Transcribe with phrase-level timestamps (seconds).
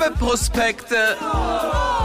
[0.00, 1.14] Werbeprospekte,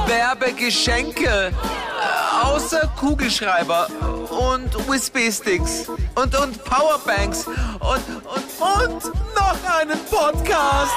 [0.06, 3.88] Werbegeschenke, äh, außer Kugelschreiber
[4.30, 9.04] und USB-Sticks und, und Powerbanks und, und, und
[9.34, 10.92] noch einen Podcast.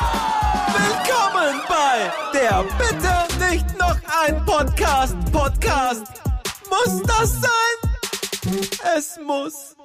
[0.74, 3.96] Willkommen bei der Bitte nicht noch
[4.26, 6.04] ein Podcast Podcast.
[6.68, 8.58] Muss das sein?
[8.96, 9.76] Es muss.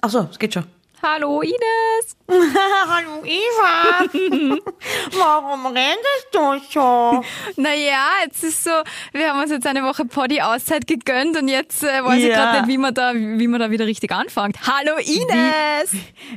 [0.00, 0.75] Achso, es geht schon.
[1.02, 2.16] Hallo Ines.
[2.28, 4.08] Hallo Eva.
[5.12, 7.22] Warum redest du so?
[7.56, 8.70] Naja, jetzt ist so,
[9.12, 12.36] wir haben uns jetzt eine Woche Poddy-Auszeit gegönnt und jetzt äh, weiß ich Ja.
[12.36, 14.56] gerade nicht, wie man, da, wie man da wieder richtig anfängt.
[14.66, 15.92] Hallo Ines.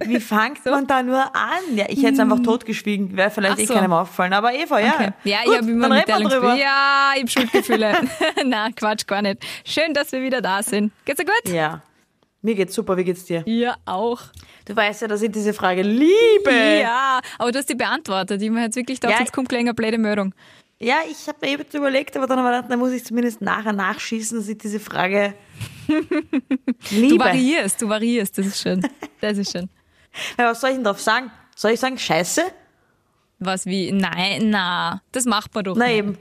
[0.05, 1.75] Wie fängt man da nur an?
[1.75, 3.15] Ja, ich hätte es einfach totgeschwiegen.
[3.15, 3.73] Wäre vielleicht Ach eh so.
[3.73, 4.33] keinem aufgefallen.
[4.33, 4.93] Aber Eva, ja.
[4.93, 5.09] Okay.
[5.23, 6.55] Ja, Gut, ich habe immer drüber.
[6.55, 7.97] Ja, ich habe Schuldgefühle.
[8.45, 9.37] Na, Quatsch, gar nicht.
[9.65, 10.91] Schön, dass wir wieder da sind.
[11.05, 11.53] Geht's dir gut?
[11.53, 11.81] Ja.
[12.41, 13.43] Mir geht's super, wie geht's dir?
[13.45, 14.21] Ja, auch.
[14.65, 16.79] Du weißt ja, dass ich diese Frage liebe.
[16.81, 18.41] Ja, aber du hast die beantwortet.
[18.41, 19.25] Ich mir jetzt wirklich gedacht, Ja.
[19.25, 20.33] jetzt kommt gleich eine blöde Meldung.
[20.81, 23.41] Ja, ich habe mir eben überlegt, aber dann habe ich gedacht, dann muss ich zumindest
[23.41, 25.33] nachher nachschießen, dass ich diese Frage
[26.91, 27.17] liebe.
[27.17, 28.81] Du variierst, du variierst, das ist schön.
[29.21, 29.69] Das ist schön.
[30.39, 31.29] Ja, was soll ich denn drauf sagen?
[31.55, 32.41] Soll ich sagen Scheiße?
[33.37, 33.91] Was wie?
[33.91, 35.97] Nein, na, das macht man doch Na nicht.
[35.97, 36.17] eben.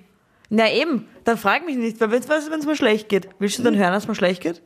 [0.51, 1.09] Na eben.
[1.29, 3.29] Dann frag mich nicht, weil wenn es mir schlecht geht.
[3.39, 4.63] Willst du dann hören, dass es mir schlecht geht?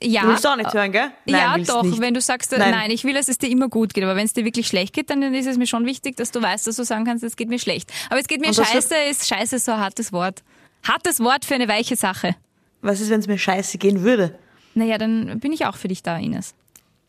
[0.00, 0.22] Ja.
[0.22, 1.10] Du willst du auch nicht hören, gell?
[1.26, 2.00] Nein, ja, doch, nicht.
[2.00, 2.70] wenn du sagst, äh, Nein.
[2.70, 2.90] nein.
[2.90, 5.10] ich will, dass es dir immer gut geht, aber wenn es dir wirklich schlecht geht,
[5.10, 7.50] dann ist es mir schon wichtig, dass du weißt, dass du sagen kannst, es geht
[7.50, 7.92] mir schlecht.
[8.08, 10.42] Aber es geht mir scheiße, ist scheiße so ein hartes Wort.
[10.88, 12.34] Hartes Wort für eine weiche Sache.
[12.80, 14.38] Was ist, wenn es mir scheiße gehen würde?
[14.72, 16.54] Naja, dann bin ich auch für dich da, Ines.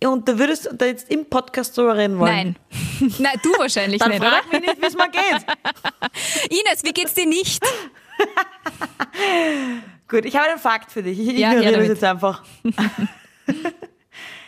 [0.03, 2.57] Und da würdest du da jetzt im Podcast drüber reden wollen?
[2.99, 3.09] Nein.
[3.19, 4.31] Nein, du wahrscheinlich Dann nicht, oder?
[4.31, 6.51] frag mich nicht, wie es mir geht.
[6.59, 7.63] Ines, wie geht's dir nicht?
[10.07, 11.19] Gut, ich habe einen Fakt für dich.
[11.19, 12.43] Ich Ja, ignoriere her das jetzt einfach.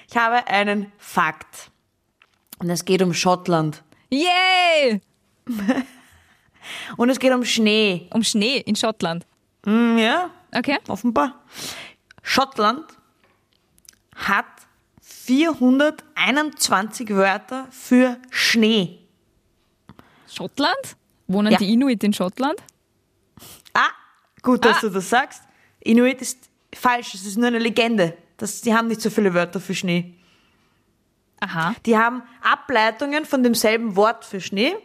[0.09, 1.69] ich habe einen Fakt.
[2.59, 3.83] Und es geht um Schottland.
[4.09, 5.01] Yay!
[6.97, 8.07] Und es geht um Schnee.
[8.13, 9.25] Um Schnee in Schottland.
[9.65, 10.77] Hm, ja, Okay?
[10.87, 11.41] offenbar.
[12.23, 12.85] Schottland
[14.15, 14.45] hat
[15.01, 18.99] 421 Wörter für Schnee.
[20.27, 20.95] Schottland?
[21.27, 21.57] Wohnen Ja.
[21.57, 22.61] die Inuit in Schottland?
[23.73, 23.89] Ah,
[24.41, 24.81] gut, dass Ah.
[24.81, 25.43] du das sagst.
[25.81, 28.17] Inuit ist falsch, es ist nur eine Legende.
[28.37, 30.15] Das, die haben nicht so viele Wörter für Schnee.
[31.41, 31.73] Aha.
[31.85, 34.75] Die haben Ableitungen von demselben Wort für Schnee,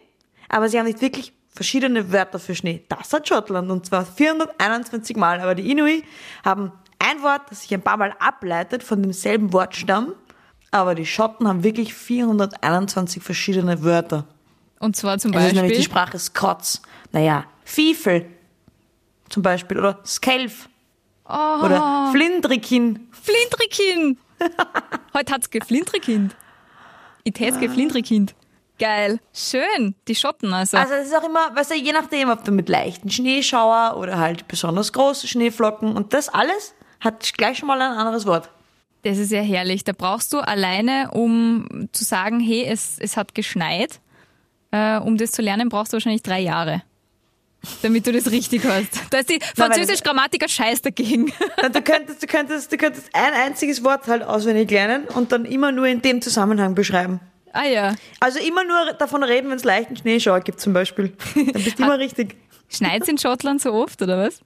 [0.49, 2.85] aber sie haben nicht wirklich verschiedene Wörter für Schnee.
[2.89, 5.41] Das hat Schottland und zwar 421 Mal.
[5.41, 6.05] Aber die Inuit
[6.45, 10.15] haben ein Wort, das sich ein paar Mal ableitet von demselben Wortstamm,
[10.71, 14.27] aber die Schotten haben wirklich 421 verschiedene Wörter.
[14.81, 15.85] Und zwar zum Es ist nämlich die Beispiel.
[15.85, 16.83] Sprache Scots.
[17.13, 18.27] Naja, Fiefel
[19.29, 20.69] zum Beispiel oder Skelf
[21.27, 21.65] Oh.
[21.65, 23.09] oder Flindrikin.
[23.13, 24.19] Flindrikind.
[25.15, 26.37] Heute hat's geflindrikind.
[27.23, 28.35] Ich tät's geflindrikind.
[28.79, 29.21] Geil.
[29.33, 29.95] Schön.
[30.09, 30.77] Die Schotten also.
[30.77, 34.19] Also es ist auch immer, weißt du, je nachdem, ob du mit leichten Schneeschauer oder
[34.19, 38.51] halt besonders große Schneeflocken und das alles hat gleich schon mal ein anderes Wort.
[39.05, 39.85] Das ist ja herrlich.
[39.85, 44.01] Da brauchst du alleine, um zu sagen, hey, es, es hat geschneit,
[44.73, 46.83] äh, um das zu lernen, brauchst du wahrscheinlich drei Jahre.
[47.83, 48.89] Damit du das richtig hast.
[49.11, 51.33] Da ist die weil- französische Grammatiker scheiß dagegen.
[51.73, 55.73] Du könntest, du könntest, du könntest ein einziges Wort halt auswendig lernen und dann immer
[55.73, 57.21] nur in dem Zusammenhang beschreiben.
[57.53, 57.95] ah ja.
[58.21, 61.13] Also immer nur davon reden, wenn es leichten Schneeschauer gibt zum Beispiel.
[61.35, 62.37] Dann bist du immer richtig.
[62.69, 64.41] Schneit's in Schottland so oft, oder was?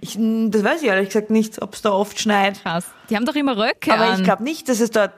[0.00, 2.60] Ich, das weiß ich ehrlich gesagt nicht, ob es da oft schneit.
[2.62, 2.84] Krass.
[3.10, 4.18] Die haben doch immer Röcke Aber an.
[4.18, 5.12] ich glaube nicht, dass es dort.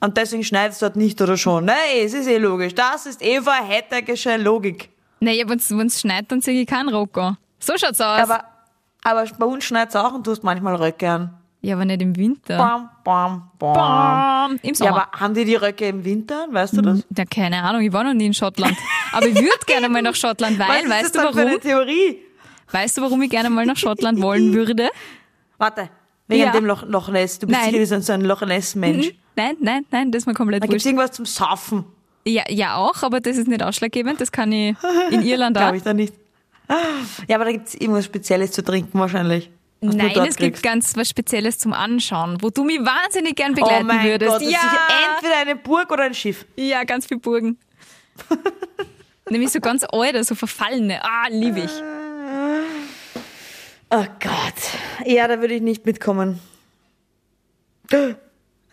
[0.00, 1.66] Und deswegen schneit es dort nicht oder schon.
[1.66, 2.74] Nein, es ist eh logisch.
[2.74, 4.88] Das ist Eva Hettergische Logik.
[5.24, 7.36] Naja, wenn's, wenn's schneit, dann sehe ich keinen Rock an.
[7.58, 8.20] So schaut's aus.
[8.20, 8.44] Aber,
[9.02, 11.34] aber bei uns schneit es auch und du hast manchmal Röcke an.
[11.62, 12.58] ja, aber nicht im Winter.
[12.58, 13.72] Bam, bam, bam.
[13.74, 14.52] Bam.
[14.62, 14.90] Im Ja, Sommer.
[15.08, 16.46] aber haben die die Röcke im Winter?
[16.50, 17.02] Weißt du das?
[17.16, 18.76] Ja, keine Ahnung, ich war noch nie in Schottland.
[19.12, 21.40] Aber ich würde gerne mal nach Schottland, weil, Was ist weißt das du dann für
[21.40, 21.60] eine warum?
[21.62, 22.18] Theorie?
[22.70, 24.90] Weißt du, warum ich gerne mal nach Schottland wollen würde?
[25.58, 25.88] Warte,
[26.28, 26.52] wegen Ja.
[26.52, 27.38] dem Loch, Loch Ness.
[27.38, 27.70] Du bist Nein.
[27.70, 29.12] sicher so ein Loch Ness-Mensch.
[29.36, 31.84] Nein, nein, nein, das ist mir komplett Da gibt es irgendwas zum Saufen.
[32.26, 34.20] Ja, ja, auch, aber das ist nicht ausschlaggebend.
[34.20, 34.76] Das kann ich
[35.10, 35.62] in Irland auch.
[35.62, 36.14] Glaube ich da nicht.
[37.28, 39.50] Ja, aber da gibt es irgendwas Spezielles zu trinken wahrscheinlich.
[39.82, 40.62] Nein, es gibt kriegst.
[40.62, 44.32] ganz was Spezielles zum Anschauen, wo du mich wahnsinnig gern begleiten Oh mein würdest.
[44.32, 46.46] Gott, das ja, ist sicher entweder eine Burg oder ein Schiff.
[46.56, 47.58] ja, ganz viel Burgen.
[49.30, 51.04] Nämlich so ganz alte, so verfallene.
[51.04, 51.70] Ah, liebe ich.
[53.90, 55.06] Oh Gott.
[55.06, 56.40] Ja, da würde ich nicht mitkommen.
[57.90, 58.02] Jetzt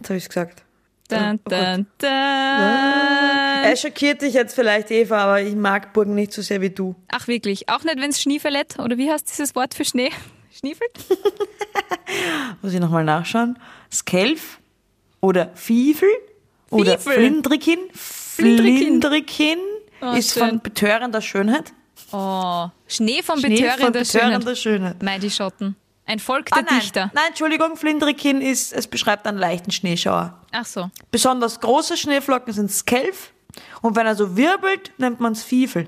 [0.05, 0.63] habe ich es gesagt.
[1.11, 1.59] Dun, Oh Gott.
[1.59, 2.09] dun, dun.
[2.09, 6.95] Er schockiert dich jetzt vielleicht, Eva, aber ich mag Burgen nicht so sehr wie du.
[7.11, 10.09] Ach wirklich, auch nicht, wenn es Schniefelet, oder wie heißt dieses Wort für Schnee?
[10.57, 10.91] Schniefelt?
[12.61, 13.57] Muss ich nochmal nachschauen.
[13.91, 14.59] Skelf
[15.21, 16.09] oder Fiefel
[16.69, 16.99] oder.
[16.99, 17.79] Flindrikin.
[17.93, 18.77] Flindrikin.
[19.01, 19.57] Flindrikin.
[20.01, 20.47] Oh, ist schön.
[20.49, 21.73] von betörender Schönheit.
[22.11, 24.57] Oh, Schnee von Schnee betörender von betörender Schönheit.
[24.57, 25.03] Schönheit.
[25.03, 25.75] Mei, die Schotten.
[26.11, 26.79] Ein Volk der Ah, nein.
[26.81, 27.09] Dichter.
[27.13, 30.37] nein, Entschuldigung, Flindrikin ist, es beschreibt einen leichten Schneeschauer.
[30.51, 30.89] Ach so.
[31.09, 33.31] Besonders große Schneeflocken sind Skelf
[33.81, 35.87] und wenn er so wirbelt, nennt man es Fiefel.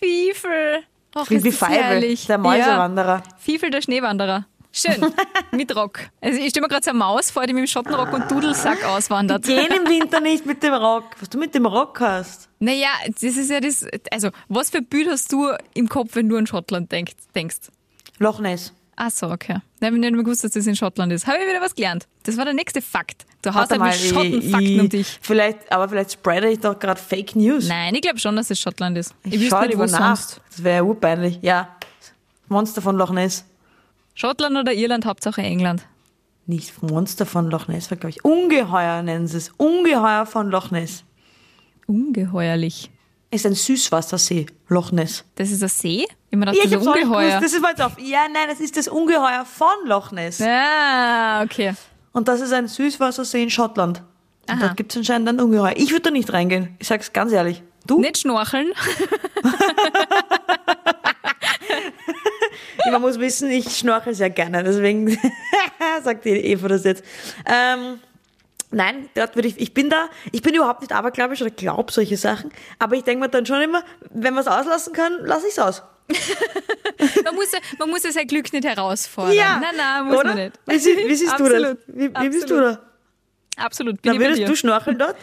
[0.00, 0.84] Fiefel.
[1.16, 2.26] Och, Wie, herrlich.
[2.26, 3.16] der Mäusewanderer.
[3.26, 3.36] Ja.
[3.38, 4.46] Fiefel, der Schneewanderer.
[4.72, 5.12] Schön.
[5.50, 6.00] mit Rock.
[6.20, 8.84] Also ich stelle mir gerade so eine Maus vor, die mit dem Schottenrock und Dudelsack
[8.84, 9.44] auswandert.
[9.44, 11.04] Gehen im Winter nicht mit dem Rock.
[11.20, 12.48] Was du mit dem Rock hast.
[12.58, 13.86] Naja, das ist ja das.
[14.10, 17.70] Also, was für Bild hast du im Kopf, wenn du an Schottland denk, denkst?
[18.18, 18.72] Loch Ness.
[19.00, 19.60] Ach so, okay.
[19.78, 21.24] Da habe ich nicht mehr gewusst, dass das in Schottland ist.
[21.28, 22.08] Habe ich wieder was gelernt.
[22.24, 23.26] Das war der nächste Fakt.
[23.42, 25.18] Du hast halt mit Schottenfakten um dich.
[25.22, 27.68] Vielleicht, aber vielleicht spreade ich doch gerade Fake News.
[27.68, 29.14] Nein, ich glaube schon, dass es Schottland ist.
[29.22, 30.40] Ich, ich wüsste schau nicht, wo lieber sonst.
[30.50, 31.38] Das wäre ja urpeinlich.
[31.42, 31.76] Ja.
[32.48, 33.44] Monster von Loch Ness.
[34.14, 35.86] Schottland oder Irland, Hauptsache England.
[36.46, 38.24] Nicht Monster von Loch Ness, war glaube ich.
[38.24, 39.50] Ungeheuer nennen sie es.
[39.58, 41.04] Ungeheuer von Loch Ness.
[41.86, 42.90] Ungeheuerlich.
[43.30, 45.22] Ist ein Süßwassersee, Loch Ness.
[45.34, 46.06] Das ist ein See?
[46.30, 47.24] Ich mir Ja, ich das Ungeheuer.
[47.26, 47.44] gewusst.
[47.44, 47.92] Das ist mal drauf.
[47.98, 50.40] Ja, nein, das ist das Ungeheuer von Loch Ness.
[50.40, 51.74] Ah, okay.
[52.12, 54.02] Und das ist ein Süßwassersee in Schottland.
[54.48, 54.60] Und Aha.
[54.68, 55.74] dort gibt es anscheinend ein Ungeheuer.
[55.76, 56.74] Ich würde da nicht reingehen.
[56.78, 57.62] Ich sag's ganz ehrlich.
[57.86, 58.00] Du?
[58.00, 58.72] Nicht schnorcheln.
[62.90, 64.64] Man muss wissen, ich schnorchel sehr gerne.
[64.64, 65.18] Deswegen
[66.02, 67.04] sagt die Eva das jetzt.
[67.44, 67.98] Ähm,
[68.70, 72.16] nein, dort würde ich, ich bin da, ich bin überhaupt nicht abergläubisch oder glaub solche
[72.16, 72.50] Sachen.
[72.78, 75.58] Aber ich denke mir dann schon immer, wenn man es auslassen kann, lasse ich es
[75.58, 75.82] aus.
[77.24, 79.36] Man muss, ja- man muss ja sein Glück nicht herausfordern.
[79.36, 80.24] Nein, nein, muss oder?
[80.28, 80.58] man nicht.
[80.66, 81.52] Wie, sie- wie siehst du das?
[81.52, 81.78] Absolut.
[81.86, 82.80] Wie, wie bist du da?
[83.56, 84.00] Absolut.
[84.02, 85.16] Bin Da ich bei würdest du schnorcheln dort?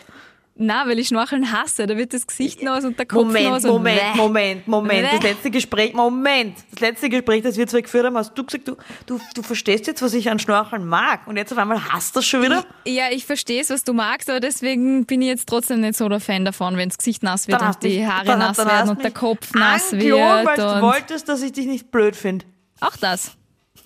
[0.58, 1.86] Nein, weil ich Schnorcheln hasse.
[1.86, 3.66] Da wird das Gesicht nass und der Kopf Moment, nass.
[3.66, 4.16] und Moment.
[4.16, 5.08] Moment, Moment.
[5.12, 6.56] Das letzte Gespräch, Moment.
[6.72, 9.86] Das letzte Gespräch, das wir zwei geführt haben, hast du gesagt, du, du, du verstehst
[9.88, 11.28] jetzt, was ich an Schnorcheln mag.
[11.28, 12.64] Und jetzt auf einmal hast du das schon wieder?
[12.86, 16.08] Ja, ich verstehe es, was du magst, aber deswegen bin ich jetzt trotzdem nicht so
[16.08, 18.68] der Fan davon, wenn das Gesicht nass wird Dann und die Haare dann- nass dann
[18.68, 20.14] werden und der Kopf nass wird.
[20.18, 22.46] weil du wolltest, dass ich dich nicht blöd finde.
[22.80, 23.32] Auch das.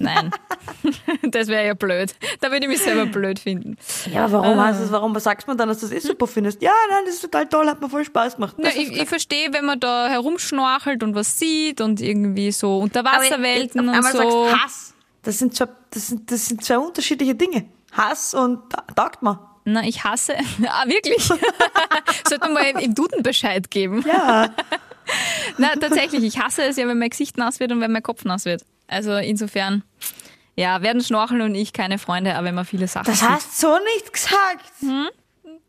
[0.02, 0.32] Nein.
[1.24, 2.16] das wäre ja blöd.
[2.40, 3.78] Da würde ich mich selber blöd finden.
[4.14, 4.68] Ja, warum Ah.
[4.68, 6.62] hast es, warum sagst du dann, dass du das eh super findest?
[6.62, 8.56] Ja, nein, das ist total toll, hat mir voll Spaß gemacht.
[8.58, 13.90] Das ich, ich verstehe, wenn man da herumschnorchelt und was sieht und irgendwie so Unterwasserwelten
[13.90, 14.48] und so.
[14.48, 14.94] sagst Hass.
[15.24, 17.66] Das sind zwei, das sind, das sind zwei unterschiedliche Dinge.
[17.92, 19.38] Hass und ta- taugt mir.
[19.66, 20.34] Na, ich hasse.
[20.68, 21.22] Ah, wirklich?
[22.28, 24.04] Sollte man mal im, im Duden Bescheid geben.
[24.08, 24.50] Ja.
[25.58, 28.24] Na, tatsächlich, ich hasse es ja, wenn mein Gesicht nass wird und wenn mein Kopf
[28.24, 28.64] nass wird.
[28.90, 29.84] Also insofern,
[30.56, 33.78] ja, werden Schnorcheln und ich keine Freunde, aber wenn man viele Sachen Das hast so
[33.96, 34.66] nicht gesagt.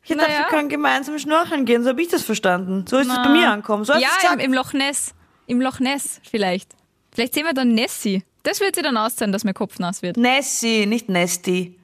[0.02, 0.38] Ich dachte, Naja.
[0.40, 2.86] wir können gemeinsam schnorcheln gehen, so habe ich das verstanden.
[2.88, 3.84] So ist es bei mir angekommen.
[3.84, 5.14] So Ja, im, im Loch Ness.
[5.46, 6.70] Im Loch Ness vielleicht.
[7.12, 8.24] Vielleicht sehen wir dann Nessie.
[8.42, 10.16] Das wird sie dann auszahlen, dass mein Kopf nass wird.
[10.16, 11.78] Nessie, nicht Nesty.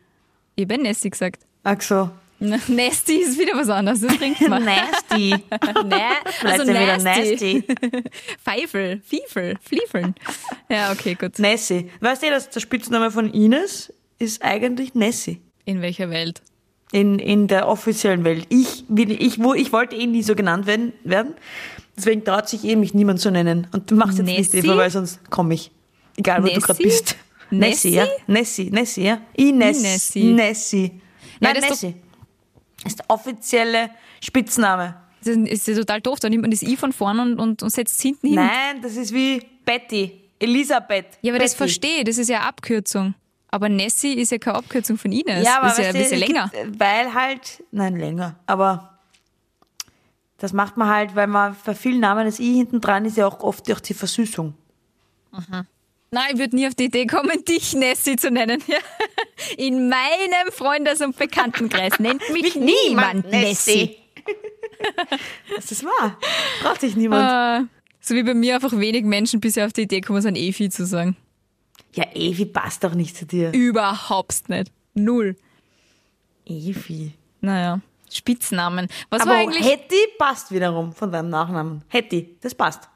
[0.54, 1.42] Ich habe Nessie gesagt.
[1.64, 2.10] Ach so.
[2.40, 4.64] Na, Nesty ist wieder was anderes, das trinkt man.
[4.66, 5.34] Nasty.
[5.48, 7.64] Vielleicht Also sind wieder nasty.
[7.64, 7.64] nasty.
[8.44, 10.14] Pfeifel, Fiefel, Fliefeln.
[10.68, 11.38] Ja, okay, gut.
[11.38, 11.90] Nessie.
[12.00, 15.40] Weißt du, dass der Spitzname von Ines ist eigentlich Nessie?
[15.64, 16.42] In welcher Welt?
[16.92, 18.46] In, in der offiziellen Welt.
[18.50, 21.34] Ich, ich, wo, ich wollte eh nie so genannt werden, werden.
[21.96, 23.66] Deswegen traut sich eh mich niemand zu nennen.
[23.72, 24.66] Und du machst jetzt nicht, Nessie?
[24.66, 25.70] Eva, weil sonst komme ich.
[26.16, 26.84] Egal, wo du gerade Nessie?
[26.84, 27.16] bist.
[27.50, 28.06] Nessie, ja?
[28.26, 29.20] Nessie, Nessie, ja?
[29.34, 29.78] Ines.
[29.78, 30.32] Inessie.
[30.32, 30.84] Nessie.
[31.40, 31.94] Ja, Nein, ist Nessie.
[32.84, 33.90] Ist der offizielle
[34.22, 34.96] Spitzname.
[35.24, 36.20] Das ist ja total doof.
[36.20, 38.36] Da nimmt man das I von vorne und, und, und setzt es hinten hin.
[38.36, 40.22] Nein, das ist wie Betty.
[40.38, 41.18] Elisabeth.
[41.22, 41.58] Ja, aber das Betty.
[41.58, 42.04] verstehe ich.
[42.04, 43.14] Das ist ja eine Abkürzung.
[43.48, 45.44] Aber Nessie ist ja keine Abkürzung von Ines.
[45.44, 46.50] Ja, aber das ist ja ein bisschen länger.
[46.52, 48.98] Gibt, weil halt, nein, länger, aber
[50.38, 53.26] das macht man halt, weil man bei vielen Namen das I hinten dran ist ja
[53.26, 54.54] auch oft durch die Versüßung.
[56.10, 58.62] Nein, ich würde nie auf die Idee kommen, dich Nessie zu nennen.
[58.66, 58.78] Ja.
[59.56, 63.96] In meinem Freundes- und Bekanntenkreis nennt mich niemand Nessie.
[65.54, 66.18] Das ist wahr.
[66.62, 67.64] Braucht sich niemand.
[67.64, 67.66] Äh,
[68.00, 70.68] so wie bei mir einfach wenig Menschen bisher auf die Idee kommen, so ein Efi
[70.68, 71.16] zu sagen.
[71.94, 73.52] ja, Evi passt doch nicht zu dir.
[73.52, 74.70] Überhaupt nicht.
[74.94, 75.36] Null.
[76.44, 77.12] Evi.
[77.40, 77.80] Naja,
[78.12, 78.88] Spitznamen.
[79.10, 79.64] Was Aber war eigentlich...
[79.66, 81.82] Hetty passt wiederum von deinem Nachnamen.
[81.88, 82.88] Hetty, das passt.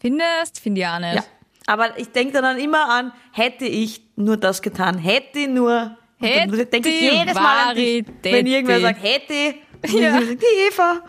[0.00, 0.58] Findest?
[0.60, 1.14] Finde ich auch nicht.
[1.16, 1.24] Ja.
[1.66, 5.96] Aber ich denke dann immer an, hätte ich nur das getan, hätte nur.
[6.18, 9.56] Hätte denke ich jedes Mal an dich, wenn irgendwer sagt, hätte.
[9.88, 10.18] Ja.
[10.20, 11.02] Die Eva.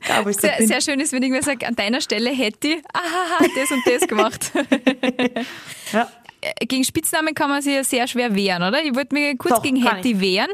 [0.00, 2.82] Egal, wo ich Sehr, sehr schön ist, wenn irgendwer sagt, an deiner Stelle hätte ich
[2.92, 4.52] ahaha, das und das gemacht.
[5.92, 6.10] Ja.
[6.40, 8.82] Äh, gegen Spitznamen kann man sich ja sehr schwer wehren, oder?
[8.82, 10.50] Ich wollte mich kurz Doch, gegen Hetty wehren.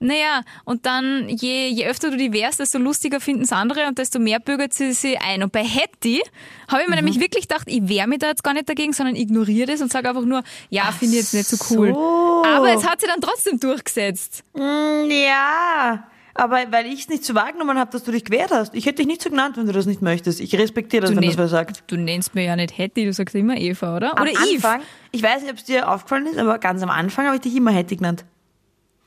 [0.00, 3.98] Naja, und dann, je, je öfter du die wehrst, desto lustiger finden es andere und
[3.98, 5.42] desto mehr bürgert sie sie ein.
[5.42, 6.22] Und bei Hetty
[6.68, 7.04] habe ich mir Mhm.
[7.04, 9.90] nämlich wirklich gedacht, ich wehre mich da jetzt gar nicht dagegen, sondern ignoriere das und
[9.90, 11.92] sage einfach nur, ja, finde ich jetzt nicht so cool.
[11.92, 12.42] so.
[12.46, 14.44] Aber es hat sie dann trotzdem durchgesetzt.
[14.54, 16.04] Mm, Ja.
[16.34, 18.72] Aber weil ich es nicht so wahrgenommen habe, dass du dich gewehrt hast.
[18.72, 20.38] Ich hätte dich nicht so genannt, wenn du das nicht möchtest.
[20.40, 21.82] Ich respektiere das, wenn das wer sagt.
[21.88, 24.16] Du nennst mir ja nicht Hetty, du sagst immer Eva, oder?
[24.16, 24.68] Am oder Eve.
[24.68, 27.42] Anfang, ich weiß nicht, ob es dir aufgefallen ist, aber ganz am Anfang habe ich
[27.42, 28.24] dich immer Hetty genannt.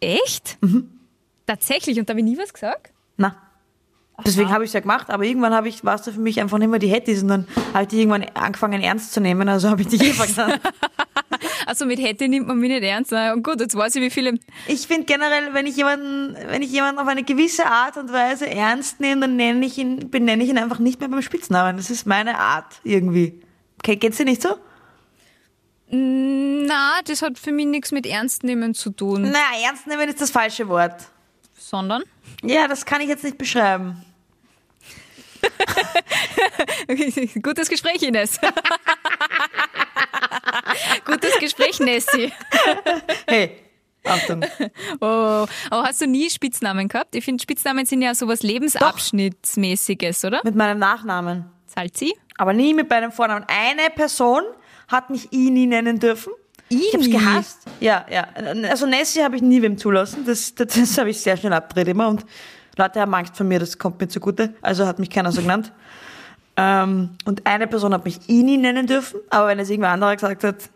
[0.01, 0.57] Echt?
[0.61, 0.89] Mhm.
[1.45, 1.97] Tatsächlich?
[1.99, 2.91] Und da habe ich nie was gesagt?
[3.17, 3.35] Na.
[4.25, 6.59] Deswegen habe ich es ja gemacht, aber irgendwann habe ich, warst du für mich einfach
[6.59, 9.69] nicht mehr die Hettis und dann habe ich dich irgendwann angefangen ernst zu nehmen, also
[9.69, 10.61] habe ich dich Eva genannt.
[11.65, 13.11] Also mit Hetty nimmt man mich nicht ernst.
[13.11, 14.37] Na, Und gut, jetzt weiß ich, wie viele.
[14.67, 18.49] Ich finde generell, wenn ich jemanden, wenn ich jemanden auf eine gewisse Art und Weise
[18.49, 21.77] ernst nehme, dann nenne ich ihn, benenne ich ihn einfach nicht mehr beim Spitznamen.
[21.77, 23.41] Das ist meine Art irgendwie.
[23.79, 24.55] Okay, geht's dir nicht so?
[25.93, 30.21] Na, das hat für mich nichts mit Ernst nehmen zu tun, Na, ernst nehmen ist
[30.21, 30.95] das falsche Wort.
[31.57, 32.03] sondern.
[32.43, 34.03] Ja, das kann ich jetzt nicht beschreiben.
[37.41, 38.39] Gutes Gespräch, Ines.
[41.05, 42.31] Gutes Gespräch, Nessie.
[43.27, 43.57] Hey,
[44.05, 44.43] Achtung.
[44.99, 47.15] Oh, aber hast du nie Spitznamen gehabt?
[47.15, 50.41] Ich finde, Spitznamen sind ja sowas Lebensabschnittsmäßiges, oder?
[50.43, 51.45] Mit meinem Nachnamen.
[51.65, 52.13] Salzi?
[52.37, 53.45] Aber nie mit meinem Vornamen.
[53.47, 54.43] Eine Person
[54.91, 56.33] hat mich Ini nennen dürfen.
[56.69, 57.17] Ich hab's Ini?
[57.17, 57.59] gehasst.
[57.79, 58.27] Ja, ja.
[58.69, 60.23] Also Nessie habe ich nie wem zulassen.
[60.25, 62.07] Das, das, das habe ich sehr schnell abgedreht immer.
[62.07, 62.25] Und
[62.77, 64.53] Leute haben Angst vor mir, das kommt mir zugute.
[64.61, 65.71] Also hat mich keiner so genannt.
[66.57, 69.19] Ähm, und eine Person hat mich Ini nennen dürfen.
[69.29, 70.69] Aber wenn es irgendwer anderer gesagt hat,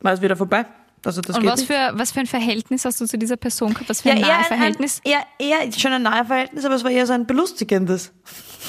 [0.00, 0.66] war es wieder vorbei.
[1.04, 1.72] Also das Und geht was nicht.
[1.72, 3.88] für, was für ein Verhältnis hast du zu dieser Person gehabt?
[3.90, 5.00] Was für Ja, ein eher nahes ein, Verhältnis?
[5.04, 8.12] Ein, eher, eher schon ein nahe Verhältnis, aber es war eher so ein belustigendes.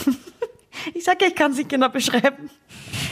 [0.96, 2.50] ich sag ja, ich kann es nicht genau beschreiben.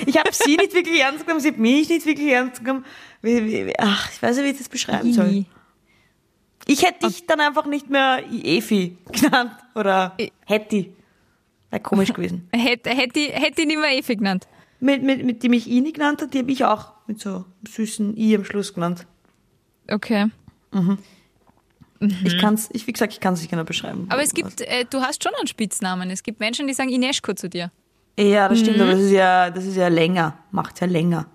[0.05, 2.86] Ich habe sie nicht wirklich ernst genommen, sie hat mich nicht wirklich ernst genommen.
[3.77, 5.46] Ach, ich weiß nicht, wie ich das beschreiben soll.
[6.67, 10.15] Ich hätte dich dann einfach nicht mehr Efi genannt oder
[10.46, 10.93] Hetty.
[11.70, 12.48] Wäre komisch gewesen.
[12.53, 14.48] Hätte, hätte, hätte ich nicht mehr Evi genannt.
[14.81, 17.46] mit, mit, mit die mich Ini genannt hat, die habe ich auch mit so einem
[17.67, 19.08] süßen I am Schluss genannt.
[19.89, 20.29] Okay.
[22.24, 24.08] Ich kann's, ich, wie gesagt, ich kann es nicht genau beschreiben.
[24.10, 26.10] Aber es gibt, äh, du hast schon einen Spitznamen.
[26.10, 27.72] Es gibt Menschen, die sagen Ineschko zu dir.
[28.20, 28.84] Ja, das stimmt, Mhm.
[28.84, 30.38] aber das ist ja, das ist ja länger.
[30.51, 31.27] Macht ja länger.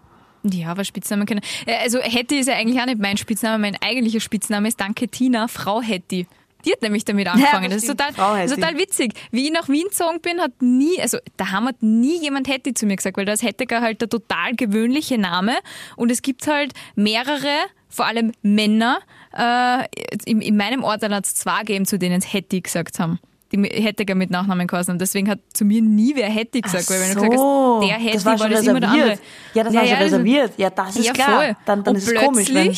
[0.45, 1.41] Ja, aber Spitznamen können.
[1.67, 3.59] Äh, Also Hetty ist ja eigentlich auch nicht mein Spitzname.
[3.59, 6.27] Mein eigentlicher Spitzname ist Danke Tina, Frau Hetty.
[6.65, 7.71] Die hat nämlich damit angefangen.
[7.71, 9.13] das das ist total, total witzig.
[9.31, 12.87] Wie ich nach Wien gezogen bin, hat nie, also daheim hat nie jemand Hetty zu
[12.87, 15.55] mir gesagt, weil das Hettiger halt der total gewöhnliche Name.
[15.97, 17.55] Und es gibt halt mehrere,
[17.89, 18.99] vor allem Männer,
[19.37, 19.85] äh,
[20.25, 23.21] in, in meinem Ort hat es zwei gegeben, zu denen es Hetty gesagt haben.
[23.53, 24.99] Die mi- Hettiger mit Nachnamen geheißen haben.
[24.99, 27.79] Deswegen hat zu mir nie wer Hetty gesagt, weil wenn du gesagt so.
[27.81, 29.11] hast, der Hetty das war, schon das immer der reserviert.
[29.11, 29.27] andere.
[29.55, 30.53] Ja, das war schon das- reserviert.
[30.57, 31.57] Ja, das ist klar.
[31.65, 32.77] Dann, dann und ist es komisch, wenn,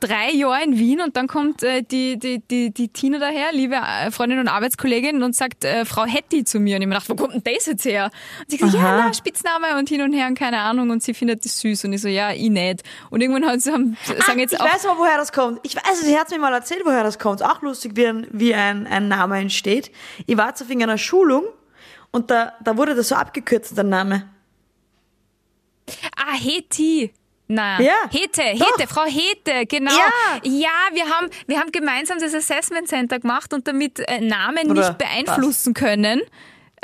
[0.00, 3.76] drei Jahre in Wien und dann kommt äh, die, die, die, die Tina daher, liebe
[3.76, 6.76] äh, Freundin und Arbeitskollegin, und sagt äh, Frau Hetty zu mir.
[6.76, 8.10] Und ich mir gedacht, wo kommt denn das jetzt her?
[8.40, 9.04] Und sie gesagt, ja, Aha.
[9.06, 10.90] na, Spitzname und hin und her und keine Ahnung.
[10.90, 11.84] Und sie findet das süß.
[11.86, 12.82] Und ich so, ja, ich nicht.
[13.10, 15.60] Und irgendwann haben sie haben, sagen jetzt ich auch, weiß aber, woher das kommt.
[15.62, 17.42] Ich weiß, sie hat mir mal erzählt, woher das kommt.
[17.42, 19.90] Auch lustig, wie ein, wie ein, ein Name entsteht.
[20.26, 21.44] Ich war zu einer Schulung
[22.10, 24.28] und da, da wurde das so abgekürzt, der Name.
[26.16, 27.12] ah, Hetty.
[27.48, 28.66] Na, Ja, Hete, doch.
[28.76, 29.92] Hete, Frau Hete, genau.
[29.92, 30.40] Ja.
[30.42, 34.88] ja wir, haben, wir haben gemeinsam das Assessment Center gemacht und damit äh, Namen Oder
[34.88, 36.22] nicht beeinflussen können,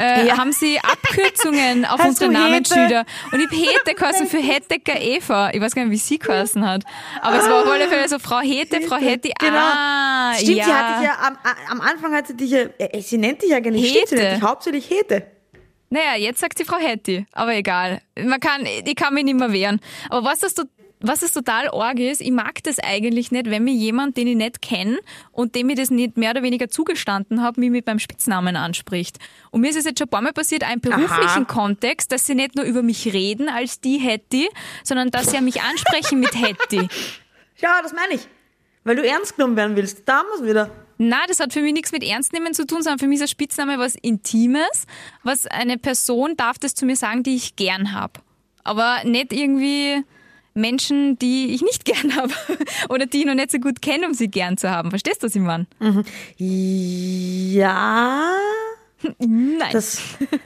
[0.00, 0.38] äh, Ja.
[0.38, 2.40] haben sie Abkürzungen auf unsere Hete?
[2.40, 3.04] Namensschilder.
[3.32, 5.50] Und ich habe Hete geheißen für Hettecker Eva.
[5.52, 6.84] Ich weiß gar nicht, wie sie geheißen hat.
[7.20, 9.30] Aber es war auf alle Fälle so Frau Hete, Frau Hete.
[9.38, 9.56] Genau.
[9.58, 10.64] Ah, Stimmt, ja.
[10.64, 11.38] sie hat dich ja am,
[11.70, 14.14] am Anfang hat sie dich ja, äh, sie nennt dich ja gar nicht, stimmt, sie
[14.14, 14.22] Hete.
[14.28, 15.26] nennt dich hauptsächlich Hete.
[15.92, 18.00] Naja, jetzt sagt sie Frau Hetty, aber egal.
[18.18, 19.78] Man kann, ich kann mich nicht mehr wehren.
[20.08, 20.54] Aber was das,
[21.00, 24.36] was das total arg ist, ich mag das eigentlich nicht, wenn mir jemand, den ich
[24.36, 25.00] nicht kenne
[25.32, 29.18] und dem ich das nicht mehr oder weniger zugestanden habe, mich mit meinem Spitznamen anspricht.
[29.50, 32.36] Und mir ist es jetzt schon ein paar Mal passiert, im beruflichen Kontext, dass sie
[32.36, 34.48] nicht nur über mich reden als die Hetty,
[34.84, 36.88] sondern dass sie mich ansprechen mit Hetty.
[37.58, 38.26] Ja, das meine ich.
[38.82, 40.02] Weil du ernst genommen werden willst.
[40.06, 40.68] Da es wieder.
[41.04, 43.28] Na, das hat für mich nichts mit Ernstnehmen zu tun, sondern für mich ist ein
[43.28, 44.86] Spitzname was Intimes,
[45.24, 48.20] was eine Person darf das zu mir sagen, die ich gern habe.
[48.62, 50.04] Aber nicht irgendwie
[50.54, 52.32] Menschen, die ich nicht gern habe
[52.88, 54.90] oder die ich noch nicht so gut kenne, um sie gern zu haben.
[54.90, 55.66] Verstehst du, was ich meine?
[56.36, 58.32] Ja.
[59.18, 59.70] Nein.
[59.72, 60.00] Das,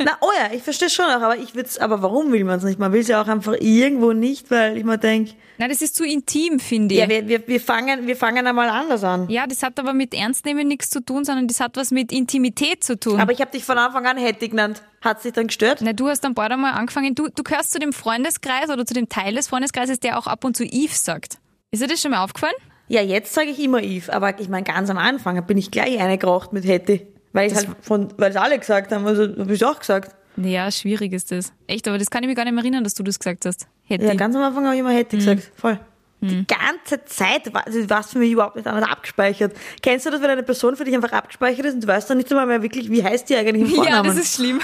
[0.04, 2.64] na, oh ja, ich verstehe schon auch, aber ich würde aber warum will man es
[2.64, 2.78] nicht?
[2.78, 5.96] Man will es ja auch einfach irgendwo nicht, weil ich mir denke, Nein, das ist
[5.96, 7.00] zu intim, finde ich.
[7.00, 9.28] ja, wir, wir, wir fangen, wir fangen einmal anders an.
[9.30, 12.84] Ja, das hat aber mit Ernstnehmen nichts zu tun, sondern das hat was mit Intimität
[12.84, 13.20] zu tun.
[13.20, 14.82] Aber ich habe dich von Anfang an Hetty genannt.
[15.00, 15.78] Hat sich dann gestört?
[15.82, 18.92] Na, du hast dann bald einmal angefangen, du, du gehörst zu dem Freundeskreis oder zu
[18.92, 21.38] dem Teil des Freundeskreises, der auch ab und zu Eve sagt.
[21.70, 22.54] Ist dir das schon mal aufgefallen?
[22.88, 25.98] Ja, jetzt sage ich immer Eve, aber ich meine, ganz am Anfang bin ich gleich
[25.98, 27.06] eingekracht mit Hetty.
[27.36, 30.14] Weil ich halt von, weil es alle gesagt haben, also habe ich auch gesagt.
[30.36, 31.52] Ja, schwierig ist das.
[31.66, 33.66] Echt, aber das kann ich mir gar nicht mehr erinnern, dass du das gesagt hast.
[33.84, 35.50] Hätte Ja, ganz am Anfang habe ich immer Hetty gesagt.
[35.56, 35.78] Voll.
[36.22, 39.54] Die ganze Zeit, war- also was für mich überhaupt nicht anders abgespeichert.
[39.82, 42.16] Kennst du das, wenn eine Person für dich einfach abgespeichert ist und du weißt dann
[42.16, 44.08] nicht einmal mehr wirklich, wie heißt die eigentlich im Ja, Vornamen?
[44.08, 44.60] das ist schlimm.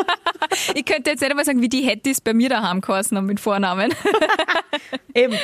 [0.74, 3.40] ich könnte jetzt nicht einmal sagen, wie die Hettys bei mir daheim geheißen haben mit
[3.40, 3.92] Vornamen.
[5.14, 5.34] Eben.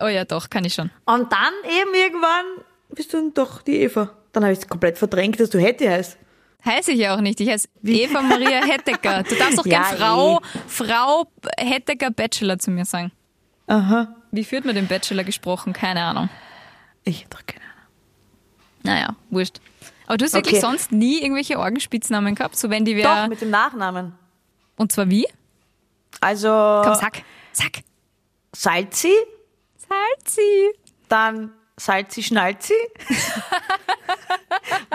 [0.00, 0.90] Oh ja, doch, kann ich schon.
[1.04, 2.44] Und dann eben irgendwann
[2.90, 4.10] bist du doch die Eva.
[4.36, 6.18] Dann habe ich es komplett verdrängt, dass du Hetty heißt.
[6.62, 7.40] Heiße ich ja auch nicht.
[7.40, 9.22] Ich heiße Eva Maria Hettecker.
[9.22, 11.26] Du darfst auch Ja, gern Frau, Frau
[11.56, 13.12] Hettecker Bachelor zu mir sagen.
[13.66, 14.14] Aha.
[14.32, 15.72] Wie führt man den Bachelor gesprochen?
[15.72, 16.28] Keine Ahnung.
[17.04, 17.86] Ich hab doch keine Ahnung.
[18.82, 19.56] Naja, wurscht.
[20.06, 20.60] Aber du hast wirklich Okay.
[20.66, 22.58] sonst nie irgendwelche Orgenspitznamen gehabt?
[22.58, 23.28] So wenn die Doch, wer.
[23.28, 24.12] mit dem Nachnamen.
[24.76, 25.26] Und zwar wie?
[26.20, 26.48] Also
[26.84, 27.22] Komm, sag.
[27.52, 27.70] Sag.
[28.54, 29.14] Salzi,
[29.78, 30.74] Salzi.
[31.08, 32.74] dann Salzi Schnalzi.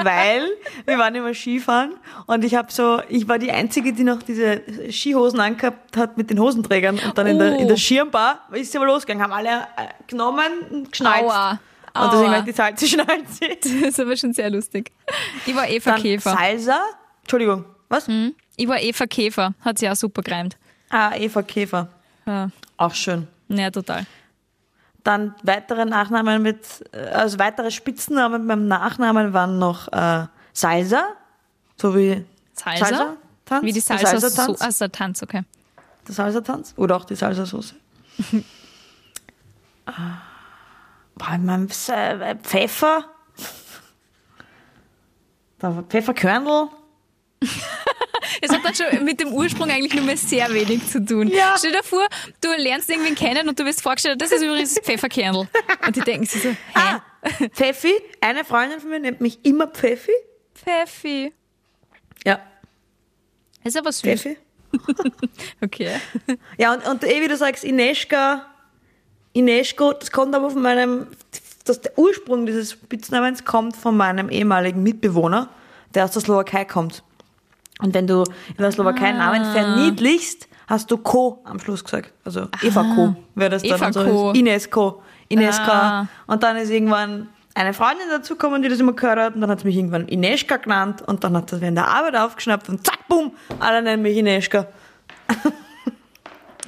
[0.06, 0.48] Weil
[0.86, 1.94] wir waren immer Skifahren
[2.28, 6.30] und ich habe so, ich war die Einzige, die noch diese Skihosen angehabt hat mit
[6.30, 7.80] den Hosenträgern und dann in, der, in der Oh.
[7.80, 11.24] Schirmbar ist sie aber losgegangen, haben alle äh, genommen und geschnalzt.
[11.24, 11.52] Aua.
[11.94, 12.42] Und deswegen war Aua.
[12.42, 13.58] die Salzi Schnalzi.
[13.62, 14.92] Das ist aber schon sehr lustig.
[15.46, 16.32] Ich war Eva Dann Käfer.
[16.38, 16.80] Salsa.
[17.22, 18.08] Entschuldigung, was?
[18.56, 19.54] Ich war Eva Käfer.
[19.62, 20.56] Hat sie auch super gereimt.
[20.90, 21.88] Ah, Eva Käfer.
[22.26, 23.28] Ja, Auch schön.
[23.50, 24.06] ja total.
[25.04, 31.04] Dann weitere Nachnamen mit, äh, also weitere Spitzennamen beim Nachnamen waren noch äh, Salsa,
[31.78, 32.86] so wie Salsa?
[32.86, 33.64] Salsa-Tanz.
[33.64, 34.60] Wie die der Salsa, Salsa-Tanz.
[34.60, 35.44] so, also Tanz, okay.
[36.08, 36.74] Der Salsa-Tanz.
[36.78, 37.76] Oder auch die Salsa-Soße.
[39.84, 40.22] Ah,
[41.16, 43.06] Boah, ich mein, äh, Pfeffer.
[45.58, 46.70] Da war Pfefferkörnel.
[48.42, 51.28] Es hat dann schon mit dem Ursprung eigentlich nur mehr sehr wenig zu tun.
[51.28, 51.56] Ja.
[51.58, 52.06] Stell dir vor,
[52.42, 55.48] du lernst irgendwen kennen und du wirst vorgestellt, das ist übrigens Pfefferkernel.
[55.86, 56.56] Und die denken sich so, hä?
[56.74, 57.02] Ah,
[57.54, 57.94] Pfeffi.
[58.20, 60.12] Eine Freundin von mir nennt mich immer Pfeffi.
[60.56, 61.34] Pfeffi.
[62.26, 62.40] Ja,
[63.64, 64.02] Ist aber süß.
[64.04, 64.38] Pfeffi.
[65.64, 65.92] Okay.
[66.58, 68.46] Ja, und, und eh, wie du sagst, Ineschka,
[69.34, 71.08] Ineschko, das kommt aber von meinem,
[71.66, 75.50] das, der Ursprung dieses Spitznamens kommt von meinem ehemaligen Mitbewohner,
[75.94, 77.04] der aus der Slowakei kommt.
[77.82, 82.14] Und wenn du in der Slowakei einen Namen verniedlichst, hast du Ko am Schluss gesagt.
[82.24, 83.78] Also Eva Ko wäre das dann.
[83.78, 84.32] Eva so Ko.
[84.32, 85.72] ist Inesko, Ineska.
[85.72, 86.08] Ah.
[86.28, 89.36] Und dann ist irgendwann eine Freundin dazugekommen, die das immer gehört hat.
[89.36, 91.02] Und dann hat sie mich irgendwann Ineschka genannt.
[91.02, 94.68] Und dann hat das während der Arbeit aufgeschnappt und zack, bumm, alle nennen mich Ineschka.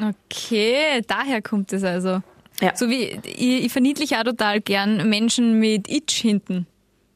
[0.01, 2.21] Okay, daher kommt es also.
[2.61, 2.75] Ja.
[2.75, 6.67] So wie, ich, ich verniedliche auch total gern Menschen mit Itch hinten.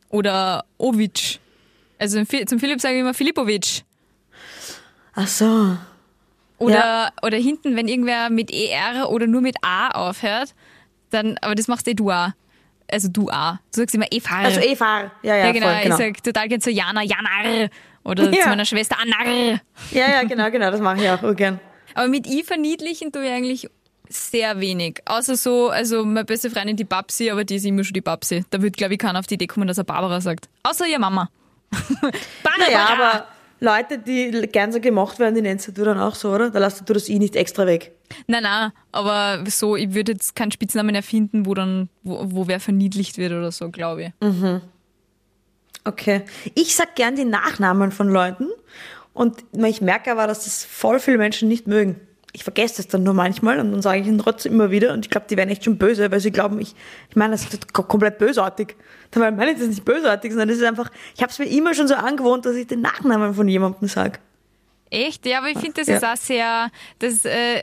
[0.10, 1.40] Oder Ovic.
[2.00, 3.84] Also zum Philipp sage ich immer Filipovic.
[5.20, 5.76] Ach so.
[6.60, 7.10] Oder, Ja.
[7.24, 10.54] oder hinten, wenn irgendwer mit ER oder nur mit A aufhört,
[11.10, 12.30] dann, aber das machst eh du auch.
[12.90, 13.54] Also du auch.
[13.74, 14.38] Du sagst immer Eva.
[14.38, 15.12] Also Eva.
[15.24, 15.68] Ja, ja, ja, genau.
[15.68, 15.96] voll, genau.
[16.00, 17.70] Ich sag total gern zu Jana, Janar.
[18.04, 18.44] Oder Ja.
[18.44, 19.60] zu meiner Schwester Anar.
[19.92, 21.60] Ja, ja, genau, genau, das mache ich auch urgern.
[21.96, 23.70] Aber mit I verniedlichen tue ich eigentlich
[24.08, 25.02] sehr wenig.
[25.06, 28.46] Außer so, also meine beste Freundin die Babsi, aber die ist immer schon die Babsi.
[28.52, 30.48] Da wird, glaube ich, keiner auf die Idee kommen, dass er Barbara sagt.
[30.64, 31.30] Außer ihr Mama.
[32.44, 32.58] Barbara!
[32.66, 33.28] Naja, aber
[33.60, 36.50] Leute, die gern so gemacht werden, die nennst du dann auch so, oder?
[36.52, 37.92] Da lässt du das I nicht extra weg.
[38.28, 42.60] Nein, nein, aber so, ich würde jetzt keinen Spitznamen erfinden, wo dann, wo, wo wer
[42.60, 44.12] verniedlicht wird oder so, glaube ich.
[45.84, 46.24] Okay.
[46.54, 48.48] Ich sag gern die Nachnamen von Leuten
[49.14, 52.00] und ich merke aber, dass das voll viele Menschen nicht mögen.
[52.38, 55.04] Ich vergesse das dann nur manchmal und dann sage ich ihnen trotzdem immer wieder und
[55.04, 56.76] ich glaube, die werden echt schon böse, weil sie glauben, ich,
[57.10, 58.76] ich meine, das ist ko- komplett bösartig.
[59.10, 61.74] Dabei meine ich das nicht bösartig, sondern das ist einfach, ich habe es mir immer
[61.74, 64.20] schon so angewohnt, dass ich den Nachnamen von jemandem sage.
[64.92, 65.26] Echt?
[65.26, 65.96] Ja, aber ich finde das Ja.
[65.98, 66.70] ist auch sehr,
[67.00, 67.62] das äh,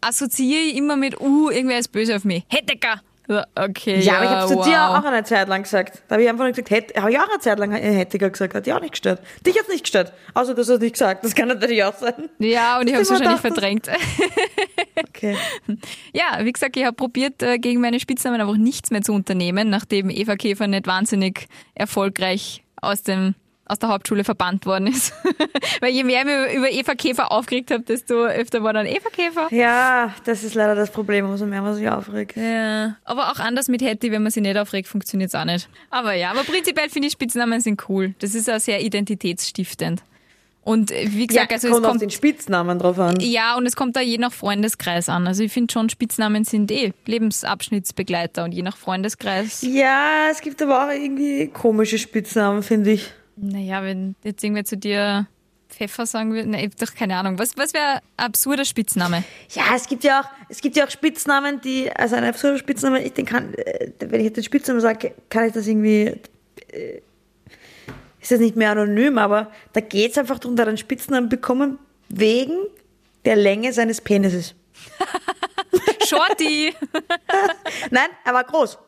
[0.00, 2.44] assoziiere ich immer mit, uh, irgendwer ist böse auf mich.
[2.48, 3.02] Hettecker.
[3.28, 4.66] Ja, Okay, Ja, aber ich habe zu wow.
[4.66, 6.02] dir auch eine Zeit lang gesagt.
[6.08, 8.54] Da habe ich einfach nur gesagt, hätte, habe ich auch eine Zeit lang Hettiger gesagt,
[8.54, 9.20] hat dich auch nicht gestört.
[9.46, 10.12] Dich hat's nicht gestört.
[10.34, 11.24] Außer du hast es nicht gesagt.
[11.24, 12.28] Das kann natürlich auch sein.
[12.38, 13.88] Ja, und ich habe es wahrscheinlich gedacht, verdrängt.
[15.08, 15.36] Okay.
[16.12, 19.70] Ja, wie gesagt, ich habe probiert, äh, gegen meine Spitznamen einfach nichts mehr zu unternehmen,
[19.70, 23.34] nachdem Eva Käfer nicht wahnsinnig erfolgreich aus dem
[23.66, 25.12] aus der Hauptschule verbannt worden ist.
[25.80, 29.08] Weil je mehr ich mich über Eva Käfer aufgeregt habe, desto öfter war dann Eva
[29.10, 29.48] Käfer.
[29.50, 32.36] Ja, das ist leider das Problem, umso mehr man sich aufregt.
[32.36, 35.68] Ja, aber auch anders mit Hattie, wenn man sich nicht aufregt, funktioniert es auch nicht.
[35.90, 38.14] Aber ja, aber prinzipiell finde ich Spitznamen sind cool.
[38.18, 40.02] Das ist auch sehr identitätsstiftend.
[40.62, 43.20] Und äh, wie Ja, gesagt, also kommt es auf kommt den Spitznamen drauf an.
[43.20, 45.26] Ja, und es kommt da je nach Freundeskreis an.
[45.26, 49.62] Also ich finde schon, Spitznamen sind eh Lebensabschnittsbegleiter und je nach Freundeskreis.
[49.62, 53.12] Ja, es gibt aber auch irgendwie komische Spitznamen, finde ich.
[53.36, 55.26] Naja, wenn jetzt irgendwer zu dir
[55.68, 57.38] Pfeffer sagen würde, ne, ich hab doch keine Ahnung.
[57.38, 59.24] Was, was wäre ein absurder Spitzname?
[59.50, 63.02] Ja, es gibt ja auch, es gibt ja auch Spitznamen, die, also ein absurder Spitzname,
[63.02, 66.12] ich den kann, äh, wenn ich jetzt den Spitznamen sage, kann ich das irgendwie,
[66.72, 67.00] äh,
[68.20, 71.78] ist das nicht mehr anonym, aber da geht es einfach darum, da einen Spitznamen bekommen,
[72.08, 72.56] wegen
[73.24, 74.54] der Länge seines Penises.
[76.06, 76.74] Shorty.
[77.90, 78.78] Nein, er war groß.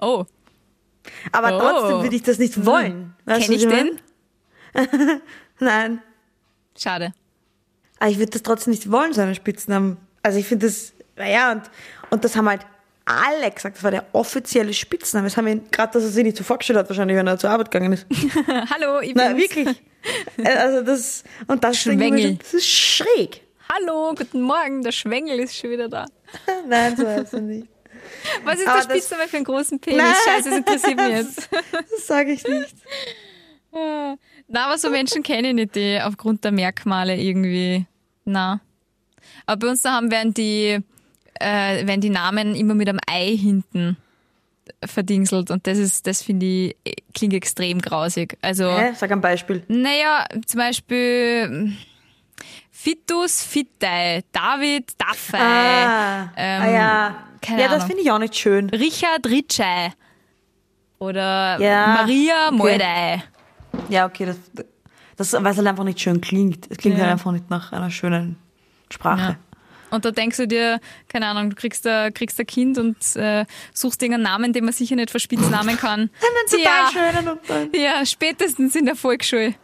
[0.00, 0.24] Oh,
[1.32, 1.60] Aber Oh.
[1.60, 3.14] trotzdem würde ich das nicht wollen.
[3.24, 5.20] Weißt kenn du, ich was den?
[5.60, 6.02] Nein.
[6.78, 7.12] Schade.
[7.98, 9.96] Aber ich würde das trotzdem nicht wollen, so einen Spitznamen.
[10.22, 11.62] Also ich finde das, naja, und,
[12.10, 12.66] und das haben halt
[13.06, 15.26] alle gesagt, das war der offizielle Spitzname.
[15.28, 17.50] Das haben wir gerade, dass er sich nicht so vorgestellt hat, wahrscheinlich, wenn er zur
[17.50, 18.06] Arbeit gegangen ist.
[18.48, 19.42] Hallo, ich Na, bin's.
[19.42, 19.82] wirklich.
[20.44, 22.34] Also das, und das, ich Schwengel.
[22.36, 23.42] das ist schräg.
[23.72, 26.06] Hallo, guten Morgen, der Schwengel ist schon wieder da.
[26.68, 27.68] Nein, so heißt er nicht.
[28.44, 29.98] Was ist Aber der das- Spitzname für einen großen Penis?
[30.02, 30.14] Nein.
[30.26, 31.48] Scheiße, das interessiert mich jetzt.
[31.90, 32.74] Das sage ich nicht.
[34.48, 37.84] Na, aber so Menschen kenne ich nicht, die aufgrund der Merkmale irgendwie.
[38.24, 38.60] Na.
[39.44, 40.78] Aber bei uns daheim werden die,
[41.34, 43.96] äh, werden die Namen immer mit einem Ei hinten
[44.84, 48.36] verdingselt und das ist, das finde ich, eh, klingt extrem grausig.
[48.42, 48.92] Also, Hä?
[48.94, 49.62] Sag ein Beispiel.
[49.68, 51.72] naja, zum Beispiel
[52.78, 57.14] Fitus, Fitei, David, Daffei, Ah, ähm, ah ja.
[57.58, 58.68] ja, das finde ich auch nicht schön.
[58.70, 59.92] Richard Ritschei
[60.98, 62.56] oder Ja, Maria okay.
[62.56, 63.22] Moldei.
[63.88, 64.36] Ja, okay, das,
[65.16, 66.66] das weil es halt einfach nicht schön klingt.
[66.70, 67.04] Es klingt Ja.
[67.04, 68.36] halt einfach nicht nach einer schönen
[68.92, 69.32] Sprache.
[69.32, 69.36] Ja.
[69.90, 73.46] Und da denkst du dir, keine Ahnung, du kriegst ein, kriegst ein Kind und äh,
[73.72, 76.00] suchst irgendeinen Namen, den man sicher nicht verspitznamen kann.
[76.00, 76.10] Einen
[76.50, 77.70] total ja, schönen und dann.
[77.72, 79.54] ja, spätestens in der Volksschule.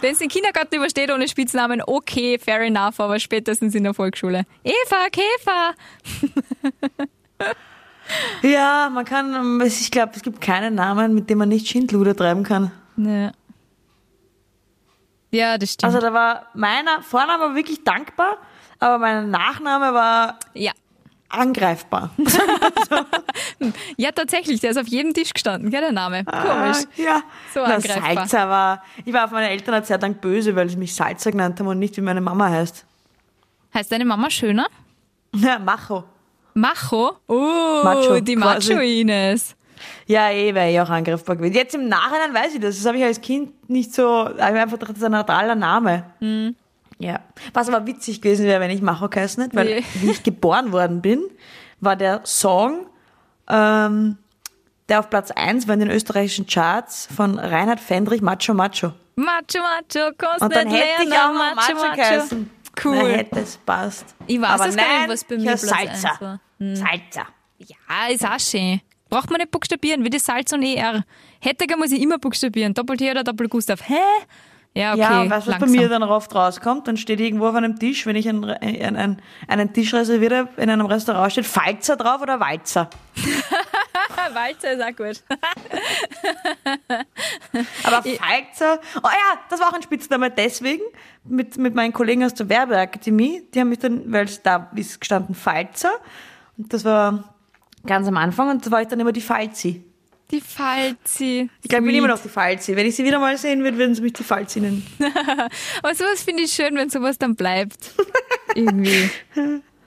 [0.00, 4.44] Wenn es den Kindergarten übersteht ohne Spitznamen, okay, fair enough, aber spätestens in der Volksschule.
[4.64, 5.74] Eva, Käfer.
[8.42, 12.42] Ja, man kann, ich glaube, es gibt keinen Namen, mit dem man nicht Schindluder treiben
[12.42, 12.72] kann.
[12.96, 13.32] Ja.
[15.30, 15.94] Ja, das stimmt.
[15.94, 18.38] Also da war meiner Vorname war wirklich dankbar,
[18.80, 20.72] aber mein Nachname war ja.
[21.30, 22.10] Angreifbar.
[23.96, 26.24] ja, tatsächlich, der ist auf jedem Tisch gestanden, gell, der Name.
[26.24, 26.84] Komisch.
[26.84, 27.22] Ah, ja.
[27.54, 28.14] So Na, angreifbar.
[28.14, 31.30] Salzer war, ich war auf meine Eltern eine Zeit lang böse, weil sie mich Salzer
[31.30, 32.84] genannt haben und nicht wie meine Mama heißt.
[33.74, 34.66] Heißt deine Mama schöner?
[35.34, 36.04] Ja, Macho.
[36.54, 37.12] Macho?
[37.28, 38.36] Oh, Macho, die.
[38.36, 39.54] Macho-Ines.
[40.06, 41.54] Ja, eh, wäre eh auch angreifbar gewesen.
[41.54, 42.76] Jetzt im Nachhinein weiß ich das.
[42.76, 46.04] Das habe ich als Kind nicht so, ich einfach gedacht, das ist ein neutraler Name.
[46.20, 46.56] Mhm.
[47.00, 47.20] Ja.
[47.54, 49.84] Was aber witzig gewesen wäre, wenn ich Macho geheißen hätte, weil Nee.
[49.94, 51.22] wie ich geboren worden bin,
[51.80, 52.86] war der Song,
[53.48, 54.18] ähm,
[54.88, 58.92] der auf Platz 1 war in den österreichischen Charts von Reinhard Fendrich, Macho Macho.
[59.16, 62.50] Macho, Macho, kannst Und dann nicht hätte ich auch mal Macho, geheißen.
[62.84, 62.96] Cool.
[62.96, 64.14] Dann hätte es passt.
[64.26, 66.10] Ich weiß aber es gar nein, nicht, was bei mir Platz Salzer.
[66.10, 66.40] eins war.
[66.58, 66.76] Hm.
[66.76, 67.26] Salzer.
[67.58, 68.80] Ja, ist auch schön.
[69.08, 71.02] Braucht man nicht buchstabieren, wie das Salz und ER.
[71.40, 72.74] Hettiger muss ich immer buchstabieren.
[72.74, 73.80] Doppel-T oder Doppel-Gustav.
[73.88, 73.98] Hä?
[74.72, 75.00] Ja, okay.
[75.00, 76.86] Ja, und weißt du, was bei mir dann oft rauskommt?
[76.86, 80.86] Dann steht irgendwo auf einem Tisch, wenn ich einen, einen, einen, Tisch reserviere, in einem
[80.86, 82.88] Restaurant steht Falzer drauf oder Walzer.
[84.32, 85.24] Walzer ist auch gut.
[87.82, 90.84] Aber Falzer, oh ja, das war auch ein Spitzname deswegen,
[91.24, 95.00] mit, mit meinen Kollegen aus der Werbeakademie, die haben mich dann, weil es da ist
[95.00, 95.90] gestanden Falzer,
[96.56, 97.34] und das war
[97.84, 99.89] ganz am Anfang, und da war ich dann immer die Falzi.
[100.30, 101.50] Die Falzi.
[101.62, 102.76] Ich glaube, ich immer noch die Falzi.
[102.76, 104.86] Wenn ich sie wieder mal sehen würde, würden sie mich die Falzi nennen.
[105.82, 107.92] Aber sowas finde ich schön, wenn sowas dann bleibt.
[108.54, 109.10] Irgendwie.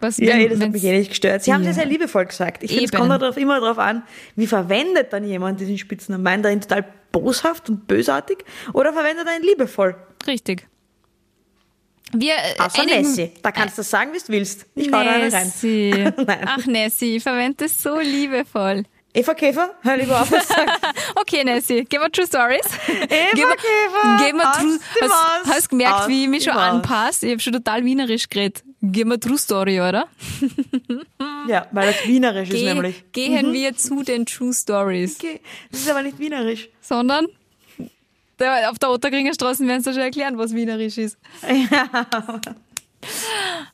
[0.02, 1.44] Was, Ja, wenn- eh, das hat mich eh nicht gestört.
[1.44, 1.68] Sie haben Ja.
[1.70, 2.62] das sehr liebevoll gesagt.
[2.64, 4.04] Ich finde, es kommt darauf, immer darauf an,
[4.36, 6.24] wie verwendet dann jemand diesen Spitznamen.
[6.24, 8.40] Meint er ihn total boshaft und bösartig
[8.74, 9.96] oder verwendet er ihn liebevoll?
[10.28, 10.68] Richtig.
[12.16, 13.32] Wir äh, Außer einigen- Nessie.
[13.42, 14.66] Da kannst du sagen, wie du willst.
[14.76, 15.22] Ich hau da rein.
[15.30, 15.92] Nessie.
[16.18, 16.42] Nein.
[16.46, 18.84] Ach, Nessie, ich verwende das so liebevoll.
[19.16, 20.48] Eva Käfer, hör lieber auf, was.
[21.16, 22.62] Okay, Nessie, gehen wir True Stories.
[22.88, 26.54] Eva Gehen wir- Käfer, Gehen wir True, hast, hast gemerkt, aus wie ich mich schon
[26.56, 26.64] Maus.
[26.64, 27.28] anpasse?
[27.28, 28.64] Ich habe schon total wienerisch geredet.
[28.82, 30.08] Gehen wir True Story, oder?
[31.48, 33.04] Ja, weil das wienerisch ist Geh, nämlich.
[33.12, 35.18] gehen wir zu den True Stories.
[35.20, 36.70] Okay, das ist aber nicht wienerisch.
[36.82, 37.28] Sondern
[38.40, 41.18] der, auf der Otterkringer Straße werden sie schon erklären, was wienerisch ist.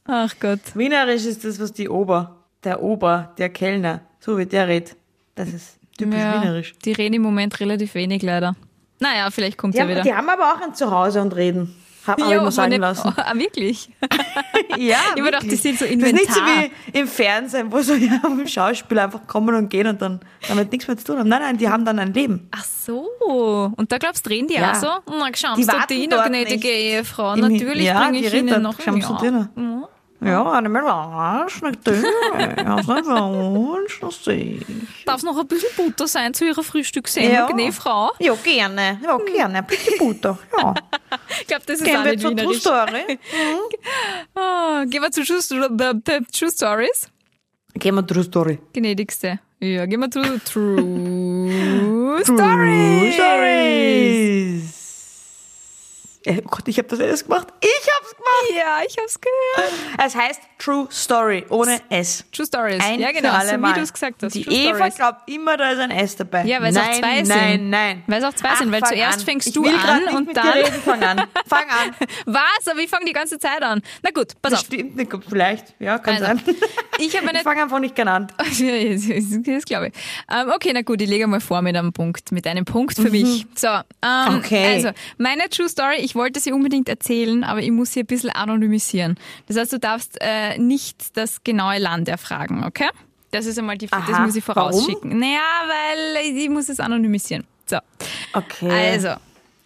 [0.06, 0.60] Ach Gott.
[0.74, 4.96] Wienerisch ist das, was die Ober, der Ober, der Kellner, so wie der redet.
[5.40, 6.74] Das ist typisch Ja, wienerisch.
[6.84, 8.56] die reden im Moment relativ wenig, leider.
[9.00, 10.02] Naja, vielleicht kommt Die ja haben, wieder.
[10.02, 11.74] die haben aber auch ein Zuhause und reden.
[12.06, 13.14] Hab hab ich Ja, mal sagen lassen.
[13.18, 13.90] Ah, wirklich?
[14.78, 16.64] Ja, Ich mir gedacht, die sind so Das ist nicht so Inventar.
[16.94, 20.88] wie im Fernsehen, wo so ja, Schauspieler einfach kommen und gehen und dann damit nichts
[20.88, 21.30] mehr zu tun haben.
[21.30, 22.48] Nein, nein, die haben dann ein Leben.
[22.52, 23.08] Ach so.
[23.76, 24.72] Und da glaubst du, drehen die Ja.
[24.72, 24.88] auch so?
[25.08, 26.68] Na, Die du warten die, dort gnädige.
[26.70, 27.36] Ehefrau.
[27.36, 29.02] Natürlich ja, bringe die ich Ihnen noch schauen.
[29.58, 29.89] Ja.
[30.22, 31.16] Ja, eine Melange.
[31.46, 31.72] Hast du
[32.94, 34.66] für uns, das sehe ich.
[35.06, 37.72] Darf noch ein bisschen Butter sein zu Ihrer Frühstückssendung, Ja.
[37.72, 38.12] Frau?
[38.20, 39.00] Ja, gerne.
[39.02, 39.64] Ja, gerne.
[39.64, 40.38] Bitte Butter.
[40.58, 40.74] Ja.
[41.42, 42.56] Ich glaube, das ist Gehen auch wir nicht zur True.
[42.56, 43.20] Story.
[44.36, 45.42] Ah, gehen wir zu True,
[46.52, 47.08] Stories.
[47.74, 48.60] Gehen wir True Story.
[48.74, 49.40] Gnädigste.
[49.60, 54.79] Ja, gehen wir zu True, True Stories.
[56.30, 57.48] Äh, Oh Gott, ich habe das alles gemacht.
[57.60, 58.30] Ich habe hab's gemacht.
[58.56, 59.72] Ja, ich hab's gehört.
[60.06, 62.24] Es heißt True Story, ohne S.
[62.32, 62.84] True Stories.
[62.84, 63.74] Ein ja, genau, für alle so wie Mal.
[63.74, 64.34] du es gesagt hast.
[64.36, 64.96] Die True Eva Stories.
[64.96, 66.44] glaubt immer, da ist ein S dabei.
[66.46, 67.28] Ja, weil es auch nein, zwei sind.
[67.36, 68.04] Nein, nein.
[68.08, 69.26] Weil es auch zwei sind, weil zuerst an.
[69.26, 70.82] fängst ich du an und dann- reden.
[70.86, 71.18] Fang an.
[71.48, 71.96] Fang an.
[72.26, 72.68] Was?
[72.70, 73.82] Aber ich fange die ganze Zeit an.
[74.04, 74.66] Na gut, pass Das auf.
[74.68, 75.12] stimmt nicht.
[75.28, 75.74] Vielleicht.
[75.80, 76.42] Ja, kann Also, sein.
[77.02, 78.28] Ich habe eine Ich fange einfach nicht gerne an.
[78.38, 79.94] Das, glaube ich.
[80.32, 83.10] Ähm, okay, na gut, ich lege mal vor mit einem Punkt, mit einem Punkt für
[83.10, 83.46] mich.
[83.56, 84.76] So, ähm, Okay.
[84.76, 88.30] also meine True Story, ich wollte sie unbedingt erzählen, aber ich muss sie ein bisschen
[88.30, 89.18] anonymisieren.
[89.48, 92.90] Das heißt, du darfst äh, nicht das genaue Land erfragen, okay?
[93.32, 95.18] Das ist einmal die, das Aha, muss ich vorausschicken.
[95.18, 97.46] Naja, weil ich muss es anonymisieren.
[97.66, 97.78] So.
[98.34, 98.70] Okay.
[98.70, 99.10] Also,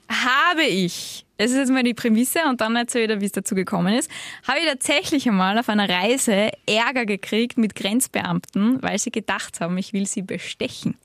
[0.09, 3.31] habe ich, das ist jetzt mal die Prämisse und dann erzähle ich dir, wie es
[3.31, 4.11] dazu gekommen ist,
[4.47, 9.77] habe ich tatsächlich einmal auf einer Reise Ärger gekriegt mit Grenzbeamten, weil sie gedacht haben,
[9.77, 10.97] ich will sie bestechen.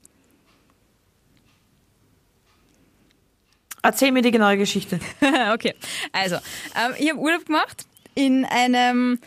[3.83, 4.99] Erzähl mir die genaue Geschichte.
[5.53, 5.75] okay,
[6.13, 9.21] also, ähm, ich habe Urlaub gemacht in einem,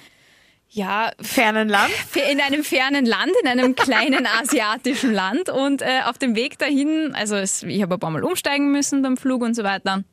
[0.69, 1.91] ja, Fernen Land.
[2.29, 7.13] in einem fernen Land, in einem kleinen asiatischen Land und äh, auf dem Weg dahin,
[7.15, 10.03] also es, ich habe ein paar Mal umsteigen müssen beim Flug und so weiter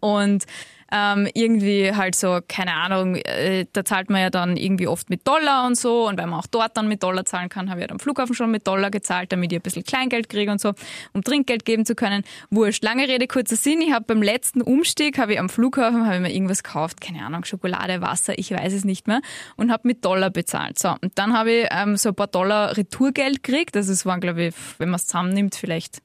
[0.00, 0.44] und
[0.90, 5.26] ähm, irgendwie halt so, keine Ahnung, äh, da zahlt man ja dann irgendwie oft mit
[5.26, 7.86] Dollar und so und weil man auch dort dann mit Dollar zahlen kann, habe ich
[7.86, 10.72] ja am Flughafen schon mit Dollar gezahlt, damit ich ein bisschen Kleingeld kriege und so,
[11.12, 12.24] um Trinkgeld geben zu können.
[12.50, 16.16] Wurscht, lange Rede, kurzer Sinn, ich habe beim letzten Umstieg, habe ich am Flughafen, habe
[16.16, 19.20] ich mir irgendwas gekauft, keine Ahnung, Schokolade, Wasser, ich weiß es nicht mehr
[19.56, 20.78] und habe mit Dollar bezahlt.
[20.78, 24.20] So, und dann habe ich ähm, so ein paar Dollar Retourgeld gekriegt, also es waren,
[24.20, 26.00] glaube ich, wenn man es zusammennimmt, vielleicht,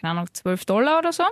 [0.00, 1.24] keine Ahnung, 12 Dollar oder so.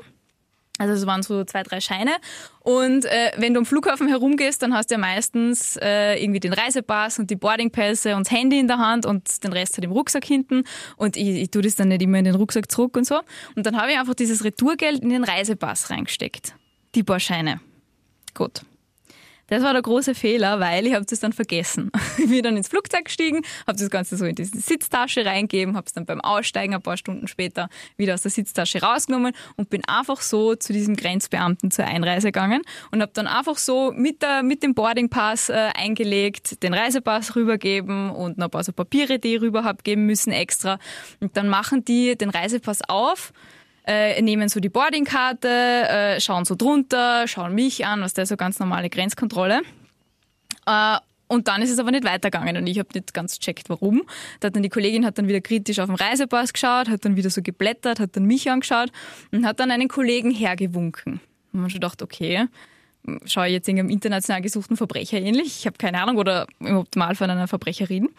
[0.78, 2.16] Also es waren so zwei, drei Scheine.
[2.60, 6.52] Und äh, wenn du am Flughafen herumgehst, dann hast du ja meistens äh, irgendwie den
[6.52, 9.92] Reisepass und die Boardingpässe und das Handy in der Hand und den Rest halt im
[9.92, 10.64] Rucksack hinten.
[10.96, 13.20] Und ich, ich tue das dann nicht immer in den Rucksack zurück und so.
[13.54, 16.54] Und dann habe ich einfach dieses Retourgeld in den Reisepass reingesteckt.
[16.96, 17.60] Die paar Scheine.
[18.34, 18.62] Gut.
[19.48, 21.90] Das war der große Fehler, weil ich habe das dann vergessen.
[22.16, 25.86] Ich bin dann ins Flugzeug gestiegen, habe das Ganze so in diese Sitztasche reingegeben, habe
[25.86, 29.84] es dann beim Aussteigen ein paar Stunden später wieder aus der Sitztasche rausgenommen und bin
[29.86, 34.42] einfach so zu diesem Grenzbeamten zur Einreise gegangen und habe dann einfach so mit, der,
[34.42, 39.34] mit dem Boardingpass äh, eingelegt, den Reisepass rübergeben und noch ein paar so Papiere, die
[39.34, 40.78] ich rüber habe geben müssen extra.
[41.20, 43.32] Und dann machen die den Reisepass auf
[43.86, 48.36] äh, nehmen so die Boardingkarte, äh, schauen so drunter, schauen mich an, was der so
[48.36, 49.62] ganz normale Grenzkontrolle.
[50.66, 54.02] Äh, und dann ist es aber nicht weitergegangen und ich habe nicht ganz checkt, warum.
[54.40, 57.16] Da hat dann die Kollegin hat dann wieder kritisch auf den Reisepass geschaut, hat dann
[57.16, 58.90] wieder so geblättert, hat dann mich angeschaut
[59.32, 61.20] und hat dann einen Kollegen hergewunken.
[61.52, 62.46] Und man schon gedacht, okay,
[63.24, 65.58] schaue ich jetzt irgendeinem international gesuchten Verbrecher ähnlich?
[65.60, 68.10] Ich habe keine Ahnung oder im Optimalfall einer Verbrecherin.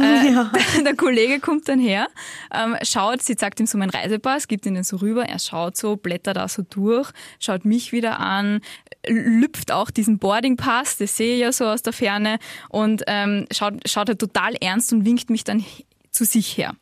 [0.00, 0.44] Äh,
[0.84, 2.08] Der Kollege kommt dann her,
[2.52, 5.76] ähm, schaut, sie zeigt ihm so meinen Reisepass, gibt ihn dann so rüber, er schaut
[5.76, 8.60] so, blättert da so durch, schaut mich wieder an,
[9.06, 13.74] lüpft auch diesen Boardingpass, das sehe ich ja so aus der Ferne und ähm, schaut,
[13.88, 15.64] schaut halt total ernst und winkt mich dann
[16.10, 16.74] zu sich her.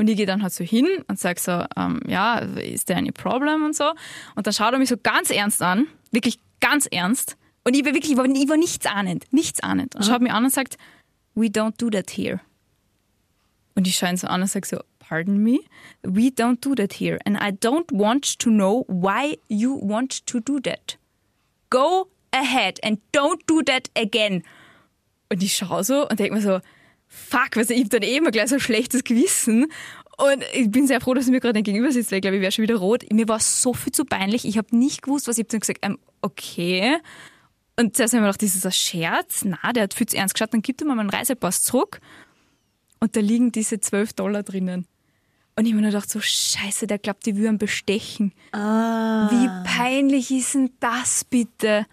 [0.00, 3.10] Und ich gehe dann halt so hin und sage so, ähm, ja, ist there any
[3.10, 3.90] problem und so.
[4.36, 7.36] Und dann schaut er mich so ganz ernst an, wirklich ganz ernst.
[7.64, 9.96] Und ich war wirklich, ich war, ich war nichts ahnend, nichts ahnend.
[9.96, 10.78] Und schaut mich an und sagt,
[11.34, 12.40] we don't do that here.
[13.78, 15.60] Und ich schaue ihn so an und sage so, pardon me?
[16.02, 17.16] We don't do that here.
[17.24, 20.98] And I don't want to know why you want to do that.
[21.70, 24.42] Go ahead and don't do that again.
[25.30, 26.58] Und ich schaue so und denke mir so,
[27.06, 29.66] fuck, was ich hab dann eh immer gleich so ein schlechtes Gewissen.
[30.16, 32.50] Und ich bin sehr froh, dass mir gerade gegenüber sitzt, weil ich glaube, ich wäre
[32.50, 33.04] schon wieder rot.
[33.12, 34.44] Mir war so viel zu peinlich.
[34.44, 36.96] Ich habe nicht gewusst, was ich habe dann gesagt, ähm, okay.
[37.78, 39.44] Und zuerst habe ich mir gedacht, das ist ein Scherz.
[39.44, 40.52] Na, der hat viel zu ernst geschaut.
[40.52, 42.00] Dann gibt er mir meinen Reisepass zurück.
[43.00, 44.86] Und da liegen diese 12 Dollar drinnen.
[45.56, 48.32] Und ich habe mir nur gedacht, so scheiße, der glaubt, die würden bestechen.
[48.52, 51.86] Wie peinlich ist denn das bitte?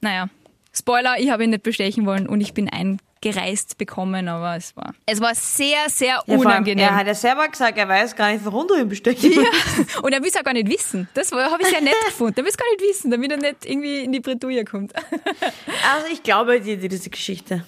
[0.00, 0.28] Naja,
[0.76, 4.92] Spoiler, ich habe ihn nicht bestechen wollen und ich bin eingereist bekommen, aber es war,
[5.06, 6.84] es war sehr, sehr Ja, vor allem, unangenehm.
[6.84, 9.38] Er hat ja selber gesagt, er weiß gar nicht, warum du ihn bestechen Ja,
[9.76, 10.02] willst.
[10.02, 11.08] und er will es auch gar nicht wissen.
[11.14, 12.34] Das habe ich sehr nett gefunden.
[12.40, 14.92] Er will es gar nicht wissen, damit er nicht irgendwie in die Bredouille kommt.
[14.96, 17.64] Also ich glaube dir diese Geschichte.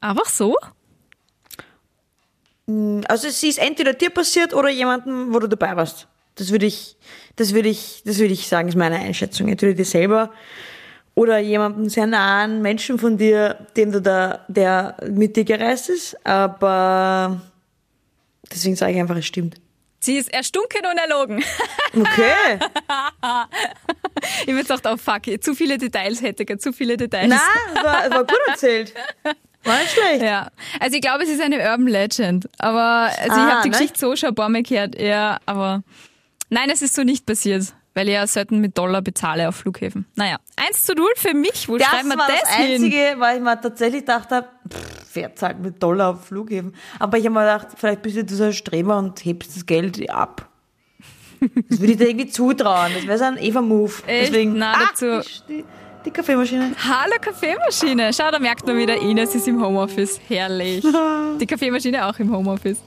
[0.00, 0.56] Einfach so?
[3.08, 6.06] Also sie ist entweder dir passiert oder jemandem, wo du dabei warst.
[6.36, 6.96] Das würde ich,
[7.36, 9.48] das würde ich, das würde ich sagen, ist meine Einschätzung.
[9.48, 10.30] Entweder dir selber
[11.14, 16.24] oder jemandem sehr nahen Menschen von dir, dem du da, der mit dir gereist ist.
[16.24, 17.40] Aber
[18.50, 19.60] deswegen sage ich einfach, es stimmt.
[19.98, 21.44] Sie ist erstunken und erlogen.
[21.94, 22.58] Okay.
[24.42, 27.28] Ich jetzt gedacht, oh fuck, zu viele Details hätte ich, zu viele Details.
[27.30, 27.40] Na,
[27.74, 28.92] es war, es war gut erzählt.
[29.64, 30.22] War nicht schlecht.
[30.22, 30.48] Ja,
[30.80, 32.48] also ich glaube, es ist eine Urban Legend.
[32.58, 33.76] Aber also ich Ah, habe die ne?
[33.76, 35.00] Geschichte so schon ein paar Mal gehört.
[35.00, 35.82] Ja, aber
[36.48, 37.74] nein, es ist so nicht passiert.
[37.92, 40.06] weil ich ja selten mit Dollar bezahle auf Flughäfen.
[40.14, 41.68] Naja, 1 zu 0 für mich.
[41.68, 42.74] Wo Das schreiben wir war das, das hin?
[42.76, 44.46] Einzige, weil ich mir tatsächlich gedacht habe,
[45.12, 46.72] wer zahlt mit Dollar auf Flughäfen?
[47.00, 50.08] Aber ich habe mir gedacht, vielleicht bist du so ein Streber und hebst das Geld
[50.08, 50.48] ab.
[51.68, 52.92] Das würde ich dir irgendwie zutrauen.
[52.94, 53.92] Das wäre so ein Eva-Move.
[54.06, 55.28] Deswegen, Na, ah, dazu-
[56.04, 56.74] Die, Kaffeemaschine.
[56.82, 58.12] Hallo Kaffeemaschine.
[58.12, 60.18] Schau, da merkt man wieder, Ines ist im Homeoffice.
[60.28, 60.82] Herrlich.
[61.40, 62.78] Die Kaffeemaschine auch im Homeoffice.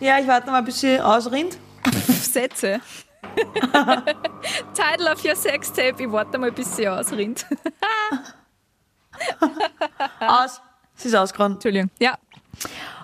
[0.00, 1.58] Ja, ich warte mal, bis sie ausrinnt.
[2.08, 2.80] Sätze.
[4.74, 6.02] Title of your Sextape.
[6.02, 7.46] Ich warte mal, bis sie ausrinnt.
[10.20, 10.60] Aus.
[10.94, 11.56] Sie ist ausgerannt.
[11.56, 11.90] Entschuldigung.
[12.00, 12.16] Ja.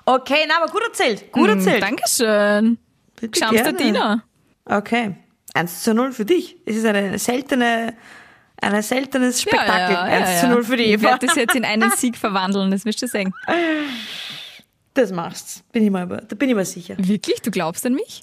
[0.07, 1.31] Okay, na, aber gut erzählt.
[1.31, 1.83] Gut Hm, erzählt.
[1.83, 2.79] Dankeschön.
[3.21, 3.73] Bitte Schamster.
[3.73, 4.23] Diener.
[4.65, 5.15] Okay.
[5.57, 6.57] 1 zu 0 für dich.
[6.67, 7.95] Es ist eine seltene,
[8.61, 9.97] ein seltenes Spektakel.
[9.97, 11.03] 1 zu 0 für die Ich Eva.
[11.11, 13.33] werde das jetzt in einen Sieg verwandeln, das wirst du sehen.
[14.95, 16.95] Das machst Bin ich mal, da bin ich mir sicher.
[16.99, 17.41] Wirklich?
[17.43, 18.23] Du glaubst an mich?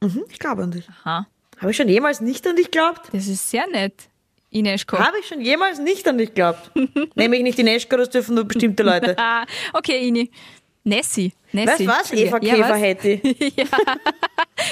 [0.00, 0.88] Mhm, ich glaube an dich.
[0.88, 1.26] Aha.
[1.60, 3.08] Habe ich schon jemals nicht an dich geglaubt?
[3.12, 3.94] Das ist sehr nett.
[4.50, 4.98] Ineschko.
[4.98, 6.70] Habe ich schon jemals nicht an dich geglaubt?
[7.16, 9.16] Nämlich nicht die Neschko, das dürfen nur bestimmte Leute.
[9.72, 10.30] Okay, Ini.
[10.84, 11.32] Nessie.
[11.52, 11.84] Weißt Nessie.
[11.86, 12.12] du was?
[12.12, 12.80] Eva Ja, Käfer was?
[12.80, 13.08] hätte.
[13.56, 13.64] ja.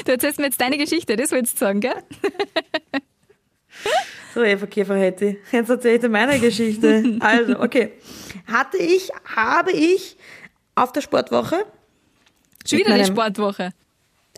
[0.05, 1.95] Du erzählst mir jetzt deine Geschichte, das wolltest du sagen, gell?
[4.35, 5.37] So, Eva Käfer hätte.
[5.51, 7.17] Jetzt erzähle ich dir meine Geschichte.
[7.21, 7.93] Also, okay.
[8.47, 10.17] Hatte ich, habe ich
[10.75, 11.65] auf der Sportwoche,
[12.67, 13.71] Schon wieder meinem- Sportwoche.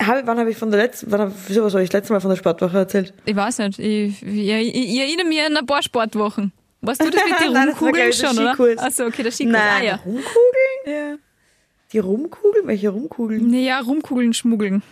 [0.03, 2.13] habe, wann habe ich von der letzten, wann, hab- wieso, was habe ich das letzte
[2.13, 3.15] Mal von der Sportwoche erzählt?
[3.25, 3.79] Ich weiß nicht.
[3.79, 6.53] Ich, ich, ich, ich erinnere mich an ein paar Sportwochen.
[6.81, 8.39] Weißt du das mit den Nein, das war, glaub Rumkugeln ich, schon,
[8.77, 8.83] oder?
[8.85, 9.53] Achso, okay, der Skikurs.
[9.53, 9.95] Nein, Ah, ja.
[9.97, 10.25] Rumkugeln?
[11.95, 12.03] Ja.
[12.03, 12.67] Die Rumkugeln?
[12.67, 13.51] Welche Rumkugeln?
[13.51, 14.83] Naja, Rumkugeln schmuggeln.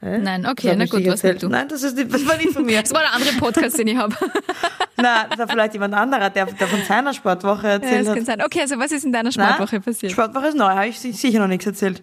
[0.00, 0.18] Hä?
[0.18, 1.48] Nein, okay, na gut, was du.
[1.48, 2.82] Nein, das, ist nicht, das war nicht von mir.
[2.82, 4.14] Das war der andere Podcast, den ich habe.
[4.98, 8.14] Nein, das war vielleicht jemand anderer, der, der von seiner Sportwoche Ja, erzählt das hat.
[8.16, 8.42] kann sein.
[8.42, 10.12] Okay, also was ist in deiner Nein, Sportwoche passiert?
[10.12, 12.02] Sportwoche ist neu, habe ich si- sicher noch nichts erzählt.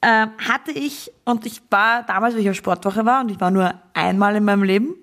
[0.00, 3.50] Ähm, hatte ich, und ich war damals, wie ich auf Sportwoche war, und ich war
[3.50, 4.94] nur einmal in meinem Leben,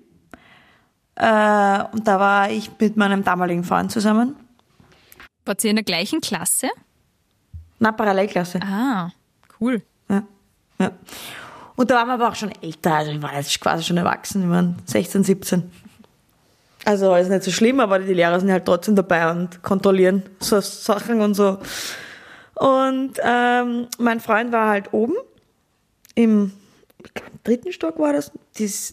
[1.16, 4.36] äh, und da war ich mit meinem damaligen Freund zusammen.
[5.46, 6.68] Wart ihr in der gleichen Klasse?
[7.78, 8.60] Na, Parallelklasse.
[8.62, 9.10] Ah,
[9.60, 9.80] cool.
[10.08, 10.22] Ja.
[10.78, 10.90] ja.
[11.76, 14.42] Und da waren wir aber auch schon älter, also ich war jetzt quasi schon erwachsen,
[14.42, 15.70] wir waren 16, 17.
[16.84, 20.60] Also ist nicht so schlimm, aber die Lehrer sind halt trotzdem dabei und kontrollieren so
[20.60, 21.58] Sachen und so.
[22.54, 25.14] Und ähm, mein Freund war halt oben
[26.14, 26.52] im
[27.44, 28.92] dritten Stock war das, dies,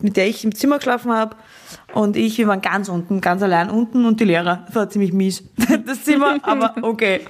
[0.00, 1.36] mit der ich im Zimmer geschlafen habe.
[1.92, 4.64] Und ich, wir waren ganz unten, ganz allein unten und die Lehrer.
[4.66, 5.44] Das war ziemlich mies,
[5.86, 7.20] das Zimmer, aber okay.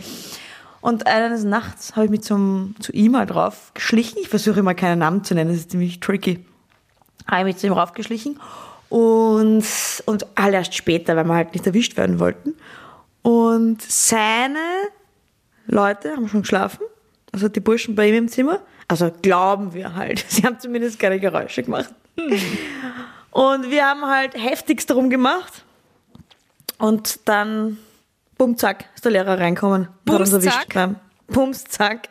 [0.80, 4.18] Und eines Nachts habe ich mich zum, zu ihm halt rauf geschlichen.
[4.20, 6.44] Ich versuche immer keinen Namen zu nennen, das ist ziemlich tricky.
[7.26, 8.38] Habe ich mich zu ihm raufgeschlichen
[8.90, 9.64] und,
[10.04, 12.54] und all erst später, weil wir halt nicht erwischt werden wollten.
[13.22, 14.58] Und seine
[15.66, 16.80] Leute haben schon geschlafen,
[17.32, 18.60] also die Burschen bei ihm im Zimmer.
[18.88, 20.25] Also glauben wir halt.
[20.29, 21.92] Sie haben zumindest keine Geräusche gemacht.
[23.31, 25.64] Und wir haben halt heftigst darum gemacht.
[26.79, 27.79] Und dann,
[28.37, 29.88] bumm, zack, ist der Lehrer reinkommen.
[30.05, 30.75] Bums, hat uns erwischt zack?
[30.75, 30.97] beim
[31.29, 32.09] Bums, zack,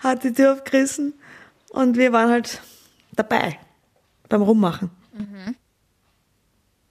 [0.00, 1.14] hat die Tür aufgerissen.
[1.70, 2.60] Und wir waren halt
[3.12, 3.58] dabei,
[4.28, 4.90] beim Rummachen.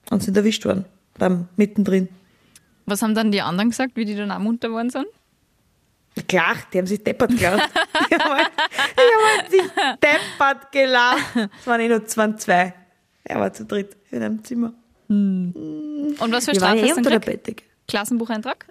[0.09, 0.85] Und sind erwischt worden,
[1.17, 2.09] beim mittendrin.
[2.85, 5.07] Was haben dann die anderen gesagt, wie die dann auch munter worden sind?
[6.25, 7.69] Klar, die haben sich deppert gelacht.
[8.09, 8.51] Die haben, halt,
[8.95, 11.49] die haben halt sich deppert gelacht.
[11.59, 12.73] Es waren eh nur zwei.
[13.23, 14.73] Er war zu dritt in einem Zimmer.
[15.09, 15.53] Und
[16.29, 17.19] was für Strafe hast du?
[17.19, 17.63] Bettdecke.
[17.87, 18.65] Klassenbucheintrag?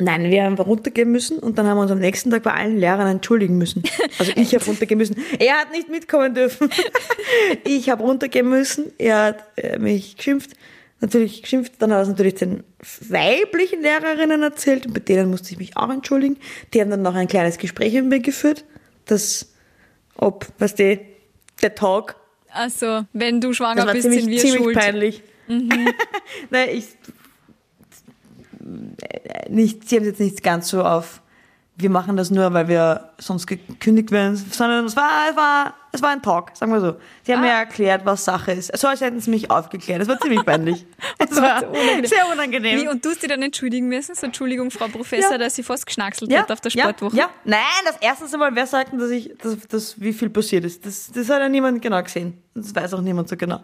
[0.00, 2.78] Nein, wir haben runtergehen müssen und dann haben wir uns am nächsten Tag bei allen
[2.78, 3.82] Lehrern entschuldigen müssen.
[4.18, 5.16] Also ich habe runtergehen müssen.
[5.40, 6.70] Er hat nicht mitkommen dürfen.
[7.64, 8.92] Ich habe runtergehen müssen.
[8.98, 10.52] Er hat äh, mich geschimpft.
[11.00, 11.74] Natürlich geschimpft.
[11.78, 12.64] Dann hat er es natürlich den
[13.08, 16.38] weiblichen Lehrerinnen erzählt und bei denen musste ich mich auch entschuldigen.
[16.74, 18.64] Die haben dann noch ein kleines Gespräch mit mir geführt,
[19.06, 19.52] das,
[20.16, 21.00] ob, weißt du,
[21.62, 22.16] der Talk
[22.50, 24.76] Also, wenn du schwanger bist, ziemlich, sind wir ziemlich schuld.
[24.76, 25.22] peinlich.
[25.48, 26.86] Nein, ich.
[29.48, 31.22] Nicht, sie haben es jetzt nicht ganz so auf,
[31.80, 36.02] wir machen das nur, weil wir sonst gekündigt werden, sondern es war, es war, es
[36.02, 36.96] war ein Talk, sagen wir so.
[37.22, 37.46] Sie haben Ah.
[37.46, 38.76] mir erklärt, was Sache ist.
[38.76, 40.00] So als hätten sie mich aufgeklärt.
[40.00, 40.84] Das war ziemlich peinlich.
[41.18, 42.04] Das war unangenehm.
[42.06, 42.80] sehr unangenehm.
[42.80, 44.14] Wie, und du hast dich dann entschuldigen müssen?
[44.16, 45.38] So, Entschuldigung, Frau Professor, Ja.
[45.38, 47.16] dass sie fast geschnackselt ja, hat auf der ja, Sportwoche.
[47.16, 50.64] Ja, nein, das erste Mal, wer sagt denn, dass ich, dass, dass, wie viel passiert
[50.64, 50.84] ist?
[50.84, 52.42] Das, das hat ja niemand genau gesehen.
[52.54, 53.60] Das weiß auch niemand so genau.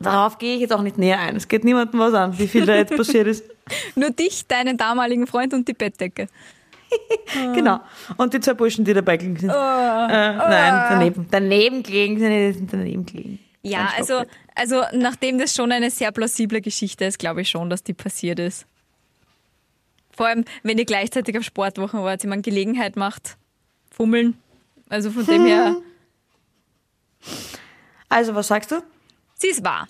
[0.00, 1.36] Darauf gehe ich jetzt auch nicht näher ein.
[1.36, 3.44] Es geht niemandem was an, wie viel da jetzt passiert ist.
[3.94, 6.26] Nur dich, deinen damaligen Freund und die Bettdecke.
[7.54, 7.80] Genau.
[8.16, 9.50] Und die zwei Burschen, die dabei gelegen sind.
[9.50, 9.54] Oh.
[9.54, 9.56] Äh,
[10.36, 11.26] nein, daneben.
[11.30, 13.38] Daneben gelegen sind, daneben gelegen.
[13.62, 14.22] Ja, also,
[14.54, 18.38] also nachdem das schon eine sehr plausible Geschichte ist, glaube ich schon, dass die passiert
[18.38, 18.66] ist.
[20.10, 23.36] Vor allem, wenn ihr gleichzeitig auf Sportwochen wart, ich meine, Gelegenheit macht,
[23.90, 24.36] fummeln,
[24.88, 25.76] Also von dem her,
[28.08, 28.76] Also, was sagst du?
[29.34, 29.88] sie ist wahr.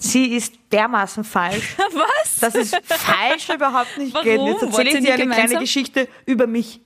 [0.00, 2.36] Sie ist dermaßen falsch, Was?
[2.36, 4.24] dass es falsch überhaupt nicht Warum?
[4.24, 4.40] geht.
[4.40, 5.58] Jetzt erzähle ich dir eine kleine?
[5.58, 6.80] Geschichte über mich.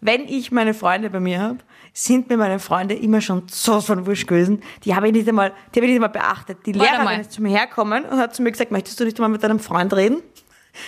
[0.00, 1.58] Wenn ich meine Freunde bei mir habe,
[1.92, 4.62] sind mir meine Freunde immer schon so von wurscht gewesen.
[4.84, 6.58] Die habe ich nicht einmal, die habe ich nicht einmal beachtet.
[6.66, 7.20] Die Warte Lehrerin mal.
[7.20, 9.60] ist zu mir hergekommen und hat zu mir gesagt, möchtest du nicht einmal mit deinem
[9.60, 10.22] Freund reden?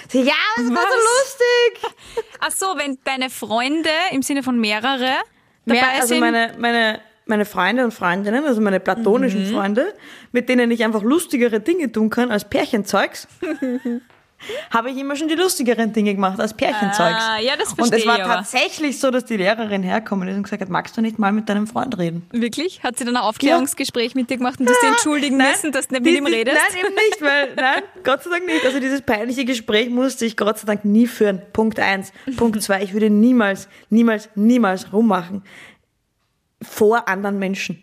[0.08, 1.96] Sie, ja, das war so lustig.
[2.40, 5.14] Ach so, wenn deine Freunde im Sinne von mehrere
[5.64, 9.52] Mehr, also meine, meine, meine Freunde und Freundinnen, also meine platonischen Mhm.
[9.54, 9.94] Freunde,
[10.32, 13.26] mit denen ich einfach lustigere Dinge tun kann als Pärchenzeugs,
[14.70, 17.16] habe ich immer schon die lustigeren Dinge gemacht als Pärchenzeugs.
[17.18, 18.34] Ah, ja, das Und es verstehe war aber.
[18.34, 21.48] tatsächlich so, dass die Lehrerin herkommen ist und gesagt hat, magst du nicht mal mit
[21.48, 22.26] deinem Freund reden?
[22.32, 22.82] Wirklich?
[22.84, 25.88] Hat sie dann ein Aufklärungsgespräch mit dir gemacht und du hast dir entschuldigen müssen, dass
[25.88, 26.58] du nicht Die- mit ihm die- redest?
[26.70, 28.64] Nein, eben nicht, weil, nein, Gott sei Dank nicht.
[28.64, 31.40] Also dieses peinliche Gespräch musste ich Gott sei Dank nie führen.
[31.54, 32.12] Punkt eins.
[32.36, 35.42] Punkt zwei, ich würde niemals, niemals, niemals rummachen.
[36.68, 37.82] Vor anderen Menschen.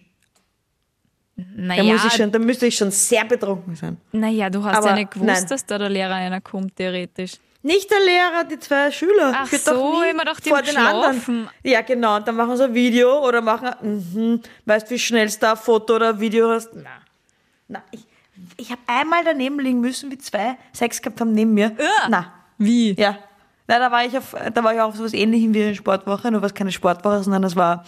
[1.36, 3.98] Da, Naja, muss ich schon, da müsste ich schon sehr betrunken sein.
[4.12, 5.46] naja, du hast Aber ja nicht gewusst, nein.
[5.48, 7.34] dass da der Lehrer einer kommt, theoretisch.
[7.64, 9.34] Nicht der Lehrer, die zwei Schüler.
[9.36, 11.16] Ach Ich so, immer doch die vor den anderen.
[11.16, 11.50] geschlafen.
[11.64, 12.18] Ja, genau.
[12.18, 15.58] Und dann machen sie ein Video oder machen, mhm, weißt wie schnell du da ein
[15.58, 16.70] Foto oder ein Video hast.
[16.76, 16.90] Na,
[17.70, 18.06] na, ich,
[18.58, 21.72] ich habe einmal daneben liegen müssen, wie zwei Sex gehabt haben neben mir.
[21.80, 22.10] Uah.
[22.10, 22.94] Na, Wie?
[22.94, 23.18] ja.
[23.66, 26.42] Na, da war ich auf, da war ich auf sowas ähnlichem wie eine Sportwoche, nur
[26.42, 27.86] was keine Sportwoche, sondern das war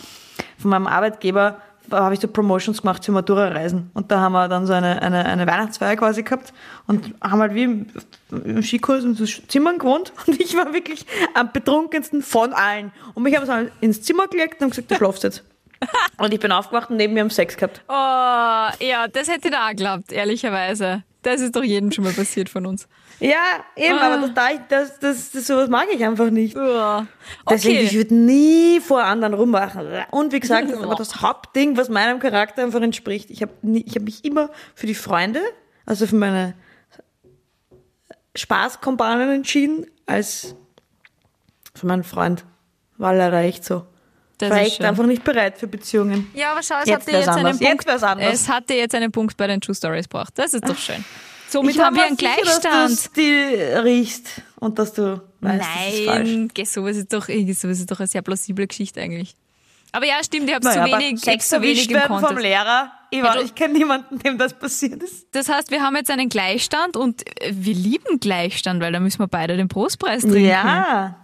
[0.58, 1.60] von meinem Arbeitgeber,
[1.91, 3.91] habe ich so Promotions gemacht für Matura-Reisen.
[3.93, 6.53] Und da haben wir dann so eine, eine, eine Weihnachtsfeier quasi gehabt
[6.88, 7.88] und haben halt wie im,
[8.32, 12.91] im Skikurs in so Zimmern gewohnt und ich war wirklich am betrunkensten von allen.
[13.14, 15.43] Und mich haben sie halt ins Zimmer gelegt und gesagt, du schlafst jetzt.
[16.18, 17.82] Und ich bin aufgewacht und neben mir haben Sex gehabt.
[17.89, 17.93] Oh,
[18.84, 21.03] ja, das hätte ich da auch geglaubt, ehrlicherweise.
[21.22, 22.88] Das ist doch jedem schon mal passiert von uns.
[23.20, 24.16] Ja, eben, Ah.
[24.16, 26.55] aber das, das, das, das, sowas mag ich einfach nicht.
[26.55, 27.07] Ja.
[27.49, 27.97] Deswegen, ich Okay.
[27.97, 29.88] würde nie vor anderen rummachen.
[30.11, 33.30] Und wie gesagt, das ist aber das Hauptding, was meinem Charakter einfach entspricht.
[33.32, 35.39] Ich habe ich hab mich immer für die Freunde,
[35.86, 36.55] also für meine
[38.36, 40.55] Spaßkompanen entschieden, als
[41.74, 42.43] für meinen Freund.
[42.97, 43.86] War leider echt so.
[44.38, 46.30] Das war echt einfach nicht bereit für Beziehungen.
[46.34, 47.57] Ja, aber schau, es Jetzt hatte wär's jetzt einen anders.
[47.59, 47.74] Punkt.
[47.74, 48.34] Jetzt wär's anders.
[48.34, 50.34] Es hatte jetzt einen Punkt bei den True Stories gebracht.
[50.36, 51.03] Das ist doch schön.
[51.56, 52.91] Somit Ich haben wir einen sicher, Gleichstand.
[52.91, 54.28] Dass du riechst
[54.60, 56.06] und dass du weißt, das ist.
[56.06, 59.36] Nein, sowas ist doch, sowas ist doch eine sehr plausible Geschichte eigentlich.
[59.93, 62.38] Aber ja, stimmt, ich habe Naja, zu wenig, ich Sex zu wenig im werden vom.
[62.38, 62.91] Lehrer.
[63.10, 65.28] Ich, Ja, ich kenne niemanden, dem das passiert ist.
[65.32, 69.28] Das heißt, wir haben jetzt einen Gleichstand und wir lieben Gleichstand, weil da müssen wir
[69.28, 70.43] beide den Prostpreis trinken.
[70.43, 71.16] Ja.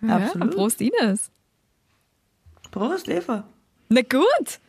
[0.00, 0.54] ja absolut.
[0.54, 1.32] Prost, Ines.
[2.70, 3.42] Prost, Eva.
[3.88, 4.60] Na gut.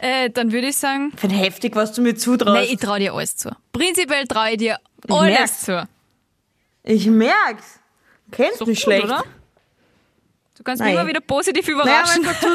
[0.00, 2.54] Äh, dann würde ich sagen, Für heftig, was du mir zutraust.
[2.54, 3.50] nein, ich traue dir alles zu.
[3.72, 5.60] Prinzipiell traue ich dir Ich alles merk's.
[5.62, 5.88] zu.
[6.84, 7.80] Ich merk's.
[8.30, 9.04] Kennst Doch mich schlecht.
[9.04, 9.24] oder?
[10.56, 10.90] Du kannst Nein.
[10.92, 12.22] mich immer wieder positiv Naja, überraschen.
[12.24, 12.46] dazu,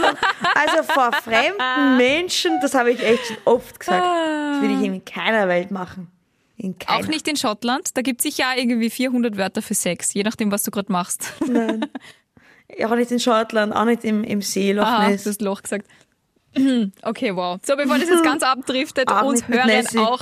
[0.56, 4.04] also vor fremden Menschen, das habe ich echt schon oft gesagt.
[4.04, 6.12] Das würde ich in keiner Welt machen.
[6.58, 7.00] In keiner.
[7.00, 7.96] Auch nicht in Schottland.
[7.98, 11.34] Da gibt es sicher irgendwie 400 Wörter für Sex, je nachdem, was du gerade machst.
[12.84, 15.88] Auch nicht in Schottland, auch nicht im, im See, Loch Aha, du hast Loch gesagt.
[17.02, 17.60] Okay, wow.
[17.64, 19.98] So, bevor das jetzt ganz abdriftet, Auch uns hören Nessie.
[20.00, 20.22] auch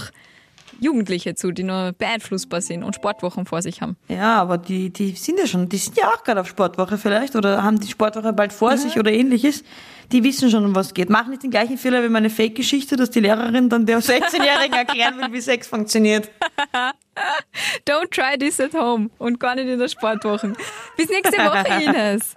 [0.80, 3.98] Jugendliche zu, die nur beeinflussbar sind und Sportwochen vor sich haben.
[4.08, 7.36] Ja, aber die, die sind ja schon, die sind ja auch gerade auf Sportwoche vielleicht
[7.36, 9.64] oder haben die Sportwoche bald vor sich oder ähnliches.
[10.12, 11.10] Die wissen schon, um was geht.
[11.10, 15.18] Mach nicht den gleichen Fehler wie meine Fake-Geschichte, dass die Lehrerin dann der 16-Jährigen erklären
[15.20, 16.32] will, wie Sex funktioniert.
[17.88, 20.54] Don't try this at home und gar nicht in der Sportwoche.
[20.98, 22.36] Bis nächste Woche, Ines.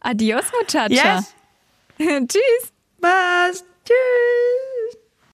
[0.00, 0.88] Adios, Muchacha.
[1.16, 1.34] Yes?
[2.28, 2.72] Tschüss.
[3.00, 3.62] Was?
[3.84, 4.69] Tschüss.